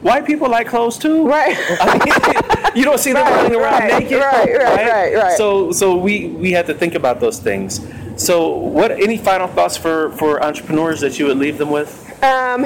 white 0.00 0.26
people 0.26 0.48
like 0.48 0.68
clothes 0.68 0.98
too. 0.98 1.26
Right. 1.26 1.56
I 1.80 2.64
mean, 2.64 2.76
you 2.76 2.84
don't 2.84 2.98
see 2.98 3.12
them 3.12 3.24
Right, 3.24 3.42
running 3.42 3.58
around 3.58 3.80
right, 3.80 4.02
naked, 4.02 4.18
right, 4.20 4.52
right, 4.52 4.90
right, 4.90 5.14
right. 5.14 5.36
So, 5.36 5.72
so 5.72 5.96
we 5.96 6.28
we 6.28 6.52
have 6.52 6.66
to 6.66 6.74
think 6.74 6.94
about 6.94 7.20
those 7.20 7.38
things. 7.38 7.80
So, 8.18 8.48
what 8.48 8.90
any 8.90 9.16
final 9.16 9.46
thoughts 9.46 9.76
for 9.76 10.10
for 10.12 10.42
entrepreneurs 10.42 11.00
that 11.00 11.18
you 11.18 11.26
would 11.26 11.38
leave 11.38 11.56
them 11.56 11.70
with? 11.70 12.04
Um, 12.22 12.64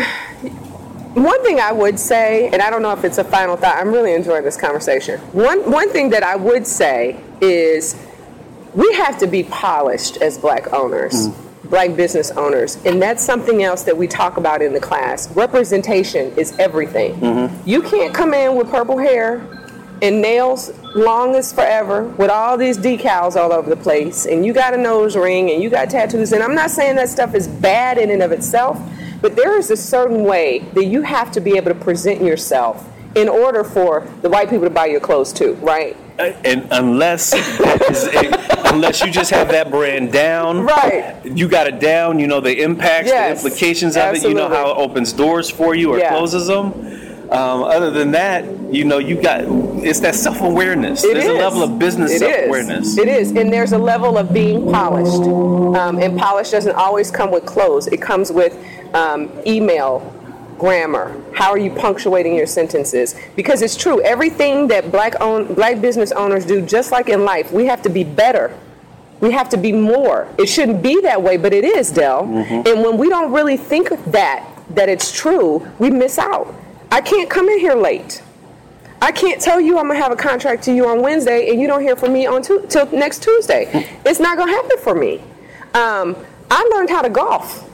one 1.14 1.42
thing 1.44 1.60
I 1.60 1.72
would 1.72 1.98
say, 1.98 2.48
and 2.48 2.62
I 2.62 2.70
don't 2.70 2.80
know 2.80 2.92
if 2.92 3.04
it's 3.04 3.18
a 3.18 3.24
final 3.24 3.56
thought, 3.56 3.76
I'm 3.76 3.92
really 3.92 4.14
enjoying 4.14 4.44
this 4.44 4.56
conversation. 4.56 5.20
One, 5.32 5.70
one 5.70 5.90
thing 5.90 6.08
that 6.10 6.22
I 6.22 6.36
would 6.36 6.66
say 6.66 7.20
is 7.42 7.94
we 8.72 8.90
have 8.94 9.18
to 9.18 9.26
be 9.26 9.42
polished 9.42 10.16
as 10.22 10.38
black 10.38 10.72
owners, 10.72 11.28
black 11.64 11.96
business 11.96 12.30
owners, 12.30 12.76
and 12.86 13.00
that's 13.02 13.22
something 13.22 13.62
else 13.62 13.82
that 13.82 13.94
we 13.96 14.06
talk 14.08 14.38
about 14.38 14.62
in 14.62 14.72
the 14.72 14.80
class. 14.80 15.30
Representation 15.36 16.32
is 16.38 16.58
everything. 16.58 17.12
You 17.66 17.82
can't 17.82 18.14
come 18.14 18.32
in 18.32 18.56
with 18.56 18.70
purple 18.70 18.96
hair 18.96 19.46
and 20.00 20.22
nails 20.22 20.70
long 20.94 21.35
as 21.35 21.52
forever 21.52 22.05
with 22.05 22.31
all 22.31 22.57
these 22.57 22.76
decals 22.78 23.35
all 23.37 23.52
over 23.52 23.68
the 23.70 23.76
place 23.76 24.26
and 24.26 24.44
you 24.44 24.52
got 24.52 24.74
a 24.74 24.76
nose 24.76 25.16
ring 25.16 25.50
and 25.50 25.62
you 25.62 25.70
got 25.70 25.88
tattoos 25.88 26.33
and 26.33 26.42
i'm 26.42 26.55
not 26.55 26.70
saying 26.70 26.96
that 26.96 27.09
stuff 27.09 27.35
is 27.35 27.48
bad 27.48 27.96
in 27.98 28.11
and 28.11 28.22
of 28.22 28.31
itself 28.33 28.78
but 29.22 29.35
there 29.37 29.57
is 29.57 29.70
a 29.70 29.76
certain 29.76 30.24
way 30.24 30.59
that 30.74 30.85
you 30.85 31.00
have 31.02 31.31
to 31.33 31.40
be 31.40 31.57
able 31.57 31.72
to 31.72 31.78
present 31.78 32.20
yourself 32.22 32.88
in 33.14 33.28
order 33.28 33.62
for 33.64 34.07
the 34.22 34.28
white 34.28 34.48
people 34.50 34.64
to 34.64 34.70
buy 34.70 34.87
your 34.87 35.00
clothes 35.00 35.33
too 35.33 35.55
right 35.62 35.96
uh, 36.18 36.24
And 36.44 36.68
unless 36.70 37.33
unless 38.70 39.00
you 39.02 39.11
just 39.11 39.31
have 39.31 39.48
that 39.48 39.70
brand 39.70 40.12
down, 40.12 40.61
Right. 40.64 41.16
You 41.24 41.48
got 41.48 41.66
it 41.66 41.81
down. 41.81 42.18
You 42.18 42.26
know 42.26 42.40
the 42.40 42.61
impacts, 42.62 43.09
Yes, 43.09 43.40
the 43.42 43.48
implications 43.48 43.96
of 43.96 44.14
it. 44.14 44.22
You 44.22 44.35
know 44.35 44.48
how 44.48 44.72
it 44.72 44.76
opens 44.76 45.12
doors 45.14 45.48
for 45.50 45.74
you 45.74 45.90
or 45.94 45.98
Yeah. 45.98 46.11
closes 46.11 46.46
them. 46.48 46.72
Um, 47.30 47.62
other 47.62 47.90
than 47.90 48.11
that, 48.12 48.44
you 48.72 48.85
know, 48.85 48.98
you 48.98 49.20
got 49.20 49.42
it's 49.85 50.00
that 50.00 50.14
self 50.14 50.40
awareness. 50.40 51.02
There's 51.02 51.24
a 51.24 51.32
level 51.32 51.62
of 51.62 51.78
business 51.78 52.18
self 52.18 52.46
awareness. 52.46 52.98
It 52.98 53.08
is, 53.08 53.30
and 53.30 53.52
there's 53.52 53.72
a 53.72 53.78
level 53.78 54.18
of 54.18 54.32
being 54.32 54.70
polished. 54.70 55.12
Um, 55.78 55.98
and 55.98 56.18
polish 56.18 56.50
doesn't 56.50 56.74
always 56.76 57.11
come 57.11 57.30
with 57.30 57.46
clothes. 57.46 57.87
It 57.87 58.02
comes 58.02 58.30
with 58.30 58.56
um, 58.94 59.30
email, 59.46 60.00
grammar. 60.58 61.20
How 61.35 61.50
are 61.50 61.58
you 61.58 61.70
punctuating 61.70 62.35
your 62.35 62.46
sentences? 62.46 63.14
Because 63.35 63.62
it's 63.62 63.76
true. 63.76 64.02
Everything 64.02 64.68
that 64.68 64.90
black 64.92 65.20
own 65.20 65.54
black 65.54 65.80
business 65.80 66.12
owners 66.12 66.44
do, 66.44 66.61
just 66.61 66.92
like 66.92 67.08
in 67.08 67.24
life, 67.24 67.50
we 67.52 67.66
have 67.66 67.82
to 67.82 67.88
be 67.88 68.04
better. 68.04 68.56
We 69.20 69.30
have 69.30 69.48
to 69.50 69.56
be 69.56 69.72
more. 69.72 70.28
It 70.37 70.46
shouldn't 70.46 70.82
be 70.82 71.00
that 71.02 71.22
way, 71.22 71.37
but 71.37 71.52
it 71.52 71.64
is, 71.64 71.92
Dell. 71.92 72.24
Mm-hmm. 72.24 72.66
And 72.66 72.82
when 72.82 72.98
we 72.98 73.08
don't 73.08 73.32
really 73.32 73.56
think 73.56 73.90
that 74.06 74.48
that 74.70 74.88
it's 74.88 75.12
true, 75.12 75.66
we 75.78 75.90
miss 75.90 76.18
out. 76.18 76.54
I 76.92 77.00
can't 77.00 77.31
come 77.31 77.48
in 77.48 77.59
here 77.59 77.74
late. 77.74 78.22
I 79.00 79.12
can't 79.12 79.40
tell 79.40 79.59
you 79.59 79.78
I'm 79.78 79.87
gonna 79.88 79.98
have 79.98 80.12
a 80.12 80.16
contract 80.16 80.62
to 80.64 80.74
you 80.74 80.87
on 80.87 81.00
Wednesday 81.00 81.48
and 81.48 81.59
you 81.59 81.66
don't 81.66 81.81
hear 81.81 81.96
from 81.96 82.12
me 82.12 82.26
on 82.26 82.42
tu- 82.42 82.66
till 82.68 82.85
next 82.92 83.22
Tuesday. 83.22 83.88
It's 84.05 84.20
not 84.20 84.37
gonna 84.37 84.52
happen 84.52 84.76
for 84.76 84.94
me. 84.94 85.22
Um, 85.72 86.14
I 86.50 86.68
learned 86.74 86.90
how 86.90 87.00
to 87.00 87.09
golf 87.09 87.66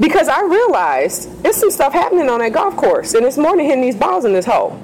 because 0.00 0.26
I 0.26 0.42
realized 0.42 1.40
there's 1.44 1.54
some 1.54 1.70
stuff 1.70 1.92
happening 1.92 2.28
on 2.28 2.40
that 2.40 2.52
golf 2.52 2.74
course, 2.76 3.14
and 3.14 3.24
it's 3.24 3.38
more 3.38 3.56
than 3.56 3.64
hitting 3.64 3.80
these 3.80 3.94
balls 3.94 4.24
in 4.24 4.32
this 4.32 4.44
hole. 4.44 4.76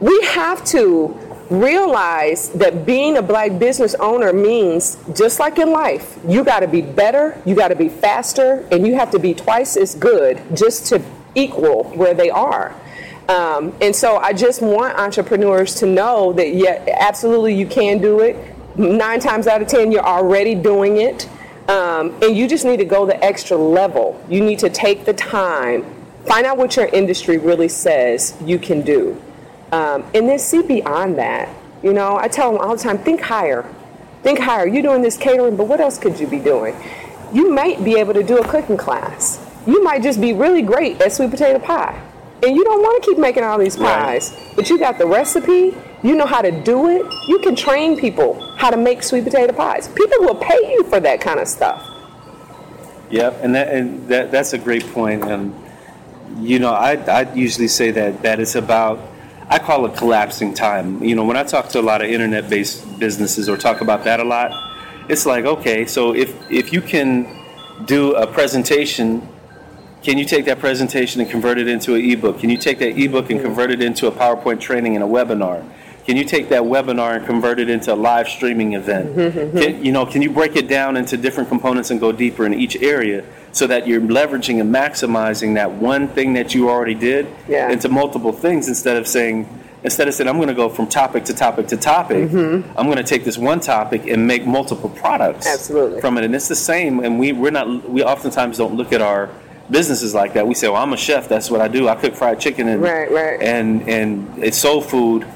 We 0.00 0.18
have 0.22 0.64
to 0.66 1.08
realize 1.50 2.48
that 2.50 2.86
being 2.86 3.18
a 3.18 3.22
black 3.22 3.58
business 3.58 3.94
owner 3.96 4.32
means 4.32 4.96
just 5.14 5.38
like 5.40 5.58
in 5.58 5.72
life, 5.72 6.18
you 6.26 6.42
got 6.42 6.60
to 6.60 6.68
be 6.68 6.80
better, 6.80 7.38
you 7.44 7.54
got 7.54 7.68
to 7.68 7.76
be 7.76 7.90
faster, 7.90 8.66
and 8.72 8.86
you 8.86 8.94
have 8.94 9.10
to 9.10 9.18
be 9.18 9.34
twice 9.34 9.76
as 9.76 9.94
good 9.94 10.40
just 10.54 10.86
to 10.86 11.02
equal 11.34 11.84
where 11.94 12.14
they 12.14 12.30
are. 12.30 12.74
Um, 13.28 13.74
and 13.80 13.94
so 13.94 14.16
I 14.18 14.32
just 14.32 14.60
want 14.60 14.98
entrepreneurs 14.98 15.74
to 15.76 15.86
know 15.86 16.32
that, 16.34 16.54
yeah, 16.54 16.84
absolutely 16.98 17.54
you 17.54 17.66
can 17.66 17.98
do 17.98 18.20
it. 18.20 18.36
Nine 18.76 19.20
times 19.20 19.46
out 19.46 19.62
of 19.62 19.68
ten, 19.68 19.92
you're 19.92 20.04
already 20.04 20.54
doing 20.54 20.98
it. 20.98 21.28
Um, 21.68 22.14
and 22.22 22.36
you 22.36 22.46
just 22.46 22.66
need 22.66 22.78
to 22.78 22.84
go 22.84 23.06
the 23.06 23.22
extra 23.24 23.56
level. 23.56 24.22
You 24.28 24.44
need 24.44 24.58
to 24.58 24.68
take 24.68 25.06
the 25.06 25.14
time, 25.14 25.84
find 26.26 26.44
out 26.44 26.58
what 26.58 26.76
your 26.76 26.86
industry 26.86 27.38
really 27.38 27.68
says 27.68 28.36
you 28.44 28.58
can 28.58 28.82
do. 28.82 29.20
Um, 29.72 30.04
and 30.14 30.28
then 30.28 30.38
see 30.38 30.62
beyond 30.62 31.16
that. 31.18 31.48
You 31.82 31.92
know, 31.94 32.16
I 32.16 32.28
tell 32.28 32.52
them 32.52 32.60
all 32.60 32.76
the 32.76 32.82
time 32.82 32.98
think 32.98 33.22
higher. 33.22 33.64
Think 34.22 34.38
higher. 34.38 34.66
You're 34.66 34.82
doing 34.82 35.02
this 35.02 35.16
catering, 35.16 35.56
but 35.56 35.66
what 35.66 35.80
else 35.80 35.98
could 35.98 36.20
you 36.20 36.26
be 36.26 36.38
doing? 36.38 36.76
You 37.32 37.50
might 37.50 37.82
be 37.82 37.98
able 37.98 38.14
to 38.14 38.22
do 38.22 38.38
a 38.38 38.46
cooking 38.46 38.76
class. 38.76 39.40
You 39.66 39.82
might 39.82 40.02
just 40.02 40.20
be 40.20 40.32
really 40.32 40.62
great 40.62 41.00
at 41.00 41.12
sweet 41.12 41.30
potato 41.30 41.58
pie. 41.58 42.00
And 42.44 42.54
you 42.56 42.64
don't 42.64 42.82
want 42.82 43.02
to 43.02 43.08
keep 43.10 43.18
making 43.18 43.42
all 43.44 43.58
these 43.58 43.78
Right. 43.78 43.94
pies, 44.20 44.32
but 44.54 44.68
you 44.68 44.78
got 44.78 44.98
the 44.98 45.06
recipe, 45.06 45.74
you 46.02 46.14
know 46.14 46.26
how 46.26 46.42
to 46.42 46.50
do 46.50 46.88
it. 46.88 47.02
You 47.28 47.38
can 47.38 47.56
train 47.56 47.96
people 47.96 48.38
how 48.56 48.70
to 48.70 48.76
make 48.76 49.02
sweet 49.02 49.24
potato 49.24 49.52
pies. 49.54 49.88
People 49.88 50.18
will 50.26 50.34
pay 50.34 50.58
you 50.72 50.84
for 50.84 51.00
that 51.00 51.20
kind 51.20 51.40
of 51.40 51.48
stuff. 51.48 51.82
Yep, 53.10 53.40
and 53.42 53.54
that 53.54 53.68
and 53.68 54.08
that 54.08 54.30
that's 54.30 54.52
a 54.52 54.58
great 54.58 54.86
point. 54.92 55.24
And 55.24 55.54
You 56.40 56.58
know, 56.58 56.72
I 56.72 56.92
I 57.20 57.32
usually 57.34 57.68
say 57.68 57.92
that 57.92 58.22
that 58.22 58.40
it's 58.40 58.56
about 58.56 58.98
I 59.48 59.58
call 59.58 59.86
it 59.86 59.94
collapsing 59.96 60.52
time. 60.54 61.02
You 61.04 61.14
know, 61.14 61.24
when 61.24 61.36
I 61.36 61.44
talk 61.44 61.68
to 61.70 61.78
a 61.80 61.86
lot 61.90 62.02
of 62.02 62.08
internet-based 62.10 62.98
businesses 62.98 63.48
or 63.48 63.56
talk 63.56 63.80
about 63.82 64.02
that 64.04 64.18
a 64.20 64.24
lot, 64.24 64.50
it's 65.08 65.26
like 65.26 65.44
okay, 65.44 65.86
so 65.86 66.14
if 66.14 66.30
if 66.50 66.72
you 66.72 66.80
can 66.82 67.26
do 67.84 68.14
a 68.14 68.26
presentation 68.26 69.22
can 70.04 70.18
you 70.18 70.24
take 70.26 70.44
that 70.44 70.58
presentation 70.58 71.20
and 71.22 71.30
convert 71.30 71.58
it 71.58 71.66
into 71.66 71.94
an 71.94 72.04
ebook? 72.04 72.38
Can 72.38 72.50
you 72.50 72.58
take 72.58 72.78
that 72.78 72.98
ebook 72.98 73.30
and 73.30 73.40
convert 73.40 73.70
it 73.70 73.82
into 73.82 74.06
a 74.06 74.12
PowerPoint 74.12 74.60
training 74.60 74.94
and 74.94 75.02
a 75.02 75.08
webinar? 75.08 75.64
Can 76.04 76.18
you 76.18 76.24
take 76.24 76.50
that 76.50 76.62
webinar 76.62 77.16
and 77.16 77.24
convert 77.24 77.58
it 77.58 77.70
into 77.70 77.92
a 77.92 77.96
live 77.96 78.28
streaming 78.28 78.74
event? 78.74 79.16
Mm-hmm, 79.16 79.38
mm-hmm. 79.38 79.58
Can, 79.58 79.84
you 79.84 79.90
know, 79.90 80.04
can 80.04 80.20
you 80.20 80.30
break 80.30 80.54
it 80.54 80.68
down 80.68 80.98
into 80.98 81.16
different 81.16 81.48
components 81.48 81.90
and 81.90 81.98
go 81.98 82.12
deeper 82.12 82.44
in 82.44 82.52
each 82.52 82.76
area 82.76 83.24
so 83.52 83.66
that 83.66 83.86
you're 83.86 84.02
leveraging 84.02 84.60
and 84.60 84.74
maximizing 84.74 85.54
that 85.54 85.72
one 85.72 86.08
thing 86.08 86.34
that 86.34 86.54
you 86.54 86.68
already 86.68 86.94
did 86.94 87.26
Yeah. 87.48 87.70
into 87.70 87.88
multiple 87.88 88.32
things 88.32 88.68
instead 88.68 88.98
of 88.98 89.08
saying 89.08 89.48
instead 89.82 90.08
of 90.08 90.14
saying 90.14 90.28
I'm 90.28 90.36
going 90.36 90.48
to 90.48 90.54
go 90.54 90.68
from 90.70 90.86
topic 90.86 91.24
to 91.24 91.34
topic 91.34 91.68
to 91.68 91.76
topic, 91.76 92.28
mm-hmm. 92.30 92.78
I'm 92.78 92.86
going 92.86 92.96
to 92.96 93.04
take 93.04 93.24
this 93.24 93.36
one 93.36 93.60
topic 93.60 94.06
and 94.06 94.26
make 94.26 94.46
multiple 94.46 94.88
products 94.88 95.46
Absolutely. 95.46 96.00
from 96.00 96.16
it. 96.16 96.24
And 96.24 96.34
it's 96.34 96.48
the 96.48 96.56
same. 96.56 97.00
And 97.00 97.18
we 97.18 97.32
we're 97.32 97.50
not 97.50 97.88
we 97.88 98.02
oftentimes 98.02 98.58
don't 98.58 98.74
look 98.74 98.92
at 98.92 99.00
our 99.00 99.30
businesses 99.70 100.14
like 100.14 100.34
that. 100.34 100.46
We 100.46 100.54
say, 100.54 100.68
"Well, 100.68 100.82
I'm 100.82 100.92
a 100.92 100.96
chef. 100.96 101.28
That's 101.28 101.50
what 101.50 101.60
I 101.60 101.68
do. 101.68 101.88
I 101.88 101.94
cook 101.94 102.14
fried 102.14 102.40
chicken 102.40 102.68
and 102.68 102.82
Right, 102.82 103.10
right. 103.10 103.40
and 103.42 103.88
and 103.88 104.42
it's 104.42 104.58
soul 104.58 104.80
food." 104.80 105.26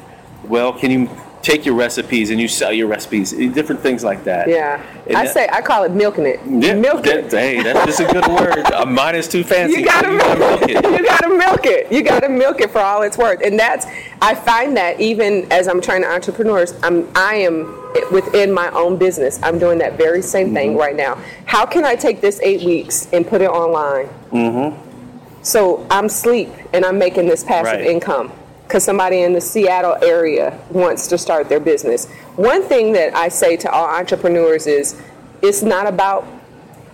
Well, 0.45 0.73
can 0.73 0.91
you 0.91 1.11
take 1.43 1.65
your 1.65 1.75
recipes 1.75 2.31
and 2.31 2.41
you 2.41 2.49
sell 2.49 2.73
your 2.73 2.87
recipes? 2.89 3.33
Eh, 3.33 3.49
different 3.49 3.81
things 3.81 4.03
like 4.03 4.25
that. 4.25 4.49
Yeah. 4.49 4.81
And 5.07 5.17
I 5.17 5.25
that- 5.25 5.35
say 5.35 5.49
I 5.53 5.61
call 5.61 5.85
it 5.85 5.93
milking 5.93 6.27
it. 6.27 6.41
Yeah, 6.47 6.75
Milk 6.75 7.05
that- 7.05 7.27
it. 7.27 7.31
Hey, 7.31 7.63
that's 7.63 7.85
just 7.87 8.01
a 8.01 8.05
good 8.13 8.27
word. 8.27 8.65
Mine 8.89 9.15
is 9.15 9.29
too 9.29 9.45
fancy. 9.45 9.81
You 9.81 9.85
gotta, 9.85 10.09
so 10.09 10.13
milk, 10.17 10.39
milk 10.39 10.63
it. 10.69 10.85
You 11.23 11.29
gotta 11.29 11.37
milk 11.37 11.67
it. 11.67 11.93
You 11.93 12.03
gotta 12.03 12.29
milk 12.29 12.61
it 12.61 12.71
for 12.71 12.79
all 12.81 13.03
it's 13.03 13.19
worth. 13.19 13.41
And 13.45 13.59
that's 13.59 13.87
I 14.23 14.35
find 14.35 14.77
that 14.77 15.01
even 15.01 15.51
as 15.53 15.67
I'm 15.69 15.81
trying 15.81 16.03
to 16.03 16.09
entrepreneurs, 16.09 16.75
I'm 16.83 17.09
I 17.15 17.35
am 17.37 17.65
within 18.13 18.53
my 18.53 18.71
own 18.71 18.97
business. 18.97 19.41
I'm 19.43 19.59
doing 19.59 19.79
that 19.79 19.97
very 19.99 20.23
same 20.23 20.55
thing 20.55 20.71
Mm-hmm. 20.71 20.79
right 20.79 20.97
now. 20.97 21.17
How 21.47 21.67
can 21.67 21.85
I 21.85 21.97
take 21.97 22.21
this 22.21 22.41
eight 22.41 22.63
weeks 22.65 23.09
and 23.13 23.27
put 23.27 23.41
it 23.41 23.49
online? 23.51 24.07
Mm-hmm. 24.31 25.43
So 25.43 25.87
I'm 25.91 26.09
sleep 26.09 26.51
and 26.73 26.85
I'm 26.85 26.99
making 26.99 27.27
this 27.27 27.43
passive 27.45 27.81
Right. 27.81 27.87
income 27.87 28.33
because 28.65 28.85
somebody 28.85 29.23
in 29.23 29.33
the 29.33 29.41
Seattle 29.41 29.97
area 30.03 30.59
wants 30.71 31.07
to 31.09 31.17
start 31.19 31.49
their 31.49 31.61
business. 31.61 32.07
One 32.37 32.63
thing 32.63 32.93
that 32.93 33.15
I 33.17 33.29
say 33.29 33.57
to 33.59 33.71
all 33.71 33.87
entrepreneurs 33.87 34.67
is 34.67 35.01
it's 35.43 35.63
not 35.63 35.87
about 35.87 36.27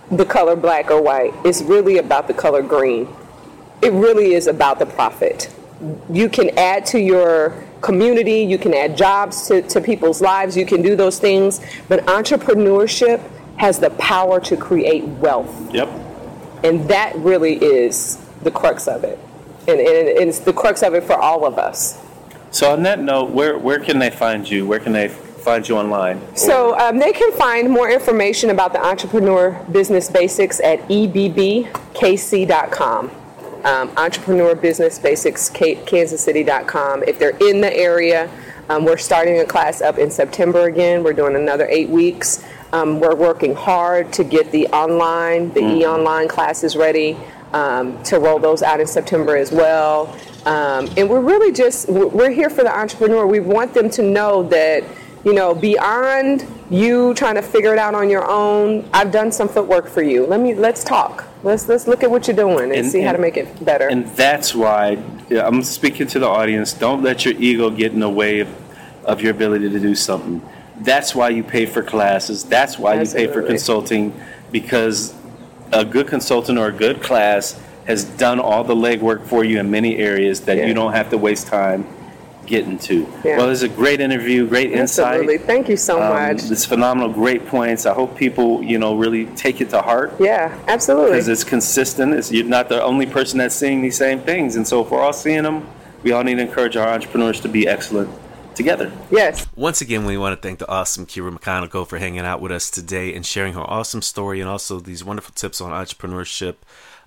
the 0.09 0.25
color 0.25 0.55
black 0.55 0.89
or 0.89 1.01
white. 1.01 1.33
It's 1.43 1.61
really 1.61 1.97
about 1.97 2.27
the 2.27 2.33
color 2.33 2.61
green. 2.61 3.07
It 3.85 3.93
really 3.93 4.33
is 4.33 4.47
about 4.47 4.79
the 4.79 4.85
profit. 4.85 5.53
You 6.09 6.27
can 6.29 6.57
add 6.57 6.85
to 6.87 6.99
your 6.99 7.63
community, 7.81 8.41
you 8.41 8.57
can 8.57 8.73
add 8.73 8.97
jobs 8.97 9.47
to, 9.47 9.61
to 9.61 9.79
people's 9.79 10.21
lives, 10.21 10.57
you 10.57 10.65
can 10.65 10.81
do 10.81 10.95
those 10.95 11.19
things, 11.19 11.61
but 11.87 11.99
entrepreneurship 12.05 13.21
has 13.57 13.77
the 13.79 13.91
power 13.91 14.39
to 14.39 14.57
create 14.57 15.03
wealth. 15.03 15.71
Yep. 15.73 15.87
And 16.63 16.87
that 16.89 17.15
really 17.17 17.55
is 17.55 18.17
the 18.41 18.49
crux 18.51 18.87
of 18.87 19.03
it. 19.03 19.19
And, 19.67 19.79
and 19.79 20.29
it's 20.29 20.39
the 20.39 20.53
crux 20.53 20.81
of 20.81 20.95
it 20.95 21.03
for 21.03 21.13
all 21.13 21.45
of 21.45 21.59
us. 21.59 22.01
So 22.51 22.71
on 22.71 22.83
that 22.83 22.99
note, 22.99 23.31
where 23.31 23.57
where 23.57 23.79
can 23.79 23.99
they 23.99 24.09
find 24.09 24.49
you? 24.49 24.65
Where 24.65 24.79
can 24.79 24.93
they 24.93 25.09
find 25.09 25.67
you 25.67 25.77
online? 25.77 26.21
So 26.35 26.77
um, 26.79 26.97
they 26.99 27.11
can 27.11 27.31
find 27.33 27.69
more 27.69 27.89
information 27.89 28.49
about 28.49 28.71
the 28.73 28.83
entrepreneur 28.83 29.51
business 29.71 30.09
basics 30.09 30.59
at 30.61 30.79
ebbkc.com. 30.87 31.71
Um, 33.65 33.91
entrepreneur 33.97 34.53
business 34.53 34.99
basics 34.99 35.49
kansascity.com. 35.49 37.03
If 37.07 37.17
they're 37.17 37.35
in 37.49 37.61
the 37.61 37.75
area, 37.75 38.29
um, 38.69 38.85
we're 38.85 38.97
starting 38.97 39.39
a 39.39 39.45
class 39.45 39.81
up 39.81 39.97
in 39.97 40.11
September 40.11 40.65
again. 40.65 41.03
We're 41.03 41.13
doing 41.13 41.35
another 41.35 41.67
eight 41.67 41.89
weeks. 41.89 42.45
Um, 42.73 42.99
we're 42.99 43.15
working 43.15 43.55
hard 43.55 44.13
to 44.13 44.23
get 44.23 44.51
the 44.51 44.67
online, 44.67 45.51
the 45.53 45.61
e-online 45.61 46.27
classes 46.27 46.75
ready 46.75 47.17
um, 47.53 48.01
to 48.03 48.19
roll 48.19 48.37
those 48.37 48.61
out 48.61 48.79
in 48.79 48.85
September 48.85 49.35
as 49.35 49.51
well. 49.51 50.15
Um, 50.45 50.87
and 50.95 51.09
we're 51.09 51.21
really 51.21 51.51
just 51.51 51.89
we're 51.89 52.29
here 52.29 52.51
for 52.51 52.63
the 52.63 52.77
entrepreneur. 52.77 53.25
We 53.25 53.39
want 53.39 53.73
them 53.73 53.89
to 53.91 54.03
know 54.03 54.43
that 54.49 54.83
you 55.25 55.33
know 55.33 55.53
beyond 55.53 56.45
you 56.69 57.13
trying 57.15 57.35
to 57.35 57.41
figure 57.41 57.73
it 57.73 57.79
out 57.79 57.93
on 57.95 58.09
your 58.09 58.29
own. 58.29 58.87
I've 58.93 59.11
done 59.11 59.31
some 59.31 59.49
footwork 59.49 59.87
for 59.87 60.01
you. 60.03 60.25
Let 60.25 60.39
me 60.39 60.53
let's 60.53 60.83
talk. 60.83 61.25
Let's 61.43 61.67
let's 61.67 61.87
look 61.87 62.03
at 62.03 62.09
what 62.09 62.27
you're 62.27 62.35
doing 62.37 62.65
and, 62.65 62.73
And- 62.73 62.87
see 62.91 63.01
how 63.01 63.11
to 63.11 63.17
make 63.17 63.35
it 63.35 63.63
better. 63.65 63.87
And 63.89 64.07
that's 64.15 64.55
why 64.55 65.03
yeah, 65.29 65.45
I'm 65.47 65.63
speaking 65.63 66.07
to 66.07 66.19
the 66.19 66.27
audience. 66.27 66.73
Don't 66.73 67.01
let 67.03 67.25
your 67.25 67.33
ego 67.35 67.69
get 67.69 67.91
in 67.91 67.99
the 67.99 68.09
way 68.09 68.39
of, 68.39 68.47
of 69.03 69.21
your 69.21 69.31
ability 69.31 69.69
to 69.69 69.79
do 69.79 69.95
something. 69.95 70.41
That's 70.77 71.15
why 71.15 71.29
you 71.29 71.43
pay 71.43 71.65
for 71.65 71.81
classes. 71.81 72.43
That's 72.43 72.77
why 72.77 73.01
you 73.01 73.09
pay 73.09 73.27
for 73.27 73.41
consulting 73.41 74.13
because 74.51 75.13
a 75.71 75.83
good 75.83 76.07
consultant 76.07 76.59
or 76.59 76.67
a 76.67 76.71
good 76.71 77.01
class 77.01 77.59
has 77.87 78.03
done 78.03 78.39
all 78.39 78.63
the 78.63 78.75
legwork 78.75 79.25
for 79.25 79.43
you 79.43 79.59
in 79.59 79.71
many 79.71 79.97
areas 79.97 80.41
that 80.41 80.57
Yeah. 80.57 80.65
you 80.67 80.73
don't 80.73 80.93
have 80.93 81.09
to 81.11 81.17
waste 81.17 81.47
time 81.47 81.85
getting 82.45 82.77
to. 82.79 83.07
Yeah. 83.23 83.37
Well, 83.37 83.49
it's 83.49 83.61
a 83.61 83.69
great 83.69 83.99
interview, 84.01 84.47
great 84.47 84.71
insight. 84.71 85.05
Absolutely. 85.21 85.37
Thank 85.39 85.69
you 85.69 85.77
so 85.77 86.01
Um, 86.01 86.09
much. 86.13 86.51
It's 86.51 86.65
phenomenal, 86.65 87.09
great 87.11 87.45
points. 87.47 87.85
I 87.85 87.93
hope 87.93 88.15
people, 88.17 88.61
you 88.63 88.77
know, 88.79 88.95
really 88.95 89.25
take 89.35 89.61
it 89.61 89.69
to 89.71 89.81
heart 89.81 90.13
Yeah, 90.19 90.57
absolutely. 90.67 91.11
because 91.11 91.27
it's 91.27 91.43
consistent. 91.43 92.13
It's, 92.13 92.31
you're 92.31 92.45
not 92.45 92.69
the 92.69 92.81
only 92.83 93.05
person 93.05 93.39
that's 93.39 93.55
seeing 93.55 93.81
these 93.81 93.97
same 93.97 94.19
things, 94.19 94.55
and 94.55 94.67
so 94.67 94.81
if 94.83 94.91
we're 94.91 95.01
all 95.01 95.13
seeing 95.13 95.43
them, 95.43 95.67
we 96.03 96.11
all 96.11 96.23
need 96.23 96.35
to 96.35 96.41
encourage 96.41 96.75
our 96.77 96.87
entrepreneurs 96.87 97.39
to 97.41 97.47
be 97.49 97.67
excellent 97.67 98.09
together. 98.53 98.91
Yes. 99.11 99.45
Once 99.55 99.81
again, 99.81 100.05
we 100.05 100.17
want 100.17 100.39
to 100.39 100.47
thank 100.47 100.59
the 100.59 100.69
awesome 100.69 101.05
Kira 101.05 101.35
McConical 101.37 101.85
for 101.85 101.97
hanging 101.97 102.21
out 102.21 102.39
with 102.39 102.51
us 102.53 102.69
today 102.69 103.13
and 103.13 103.25
sharing 103.25 103.53
her 103.53 103.59
awesome 103.61 104.01
story 104.01 104.39
and 104.39 104.49
also 104.49 104.79
these 104.79 105.03
wonderful 105.03 105.33
tips 105.35 105.59
on 105.59 105.71
entrepreneurship 105.71 106.55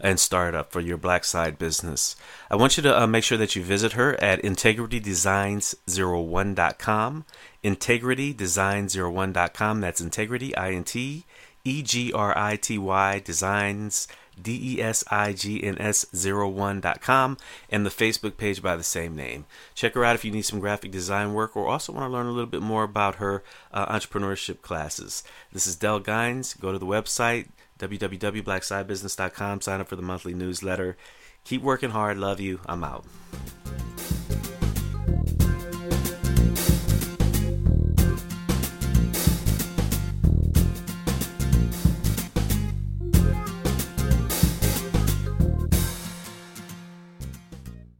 and 0.01 0.21
startup 0.21 0.73
for 0.73 0.81
your 0.81 0.97
black 0.97 1.25
side 1.25 1.59
business. 1.59 2.17
I 2.51 2.57
want 2.57 2.77
you 2.77 2.83
to 2.85 3.03
uh, 3.03 3.07
make 3.07 3.25
sure 3.25 3.39
that 3.39 3.57
you 3.57 3.63
visit 3.63 3.93
her 3.93 4.23
at 4.23 4.43
integritydesigns01.com. 4.43 7.25
Integritydesigns01.com. 7.65 9.81
That's 9.81 10.01
integrity, 10.01 10.57
I 10.57 10.73
N 10.73 10.85
T 10.85 11.25
E 11.65 11.83
G 11.83 12.13
R 12.13 12.33
I 12.37 12.57
T 12.57 12.79
Y 12.79 13.19
designs. 13.19 14.07
D 14.41 14.77
E 14.77 14.83
S 14.83 15.05
I 15.11 15.33
G 15.33 15.63
N 15.63 15.79
S 15.79 16.07
01.com 16.15 17.37
and 17.71 17.85
the 17.85 17.91
Facebook 17.91 18.37
page 18.37 18.63
by 18.63 18.77
the 18.77 18.83
same 18.83 19.17
name. 19.17 19.47
Check 19.75 19.95
her 19.95 20.05
out 20.05 20.15
if 20.15 20.25
you 20.25 20.31
need 20.31 20.43
some 20.43 20.61
graphic 20.61 20.91
design 20.91 21.35
work 21.35 21.57
or 21.57 21.67
also 21.67 21.93
want 21.93 22.05
to 22.05 22.13
learn 22.13 22.27
a 22.27 22.31
little 22.31 22.47
bit 22.47 22.63
more 22.63 22.85
about 22.85 23.17
her 23.17 23.43
uh, 23.73 23.93
entrepreneurship 23.93 24.63
classes. 24.63 25.23
This 25.53 25.67
is 25.67 25.77
Dell 25.77 26.01
Gines. 26.01 26.55
Go 26.55 26.73
to 26.73 26.79
the 26.79 26.87
website 26.87 27.49
www.blacksidebusiness.com. 27.79 29.61
Sign 29.61 29.81
up 29.81 29.89
for 29.89 29.97
the 29.97 30.03
monthly 30.03 30.35
newsletter. 30.35 30.97
Keep 31.45 31.63
working 31.63 31.91
hard. 31.91 32.19
Love 32.19 32.41
you. 32.41 32.61
I'm 32.67 32.85
out. 32.85 33.05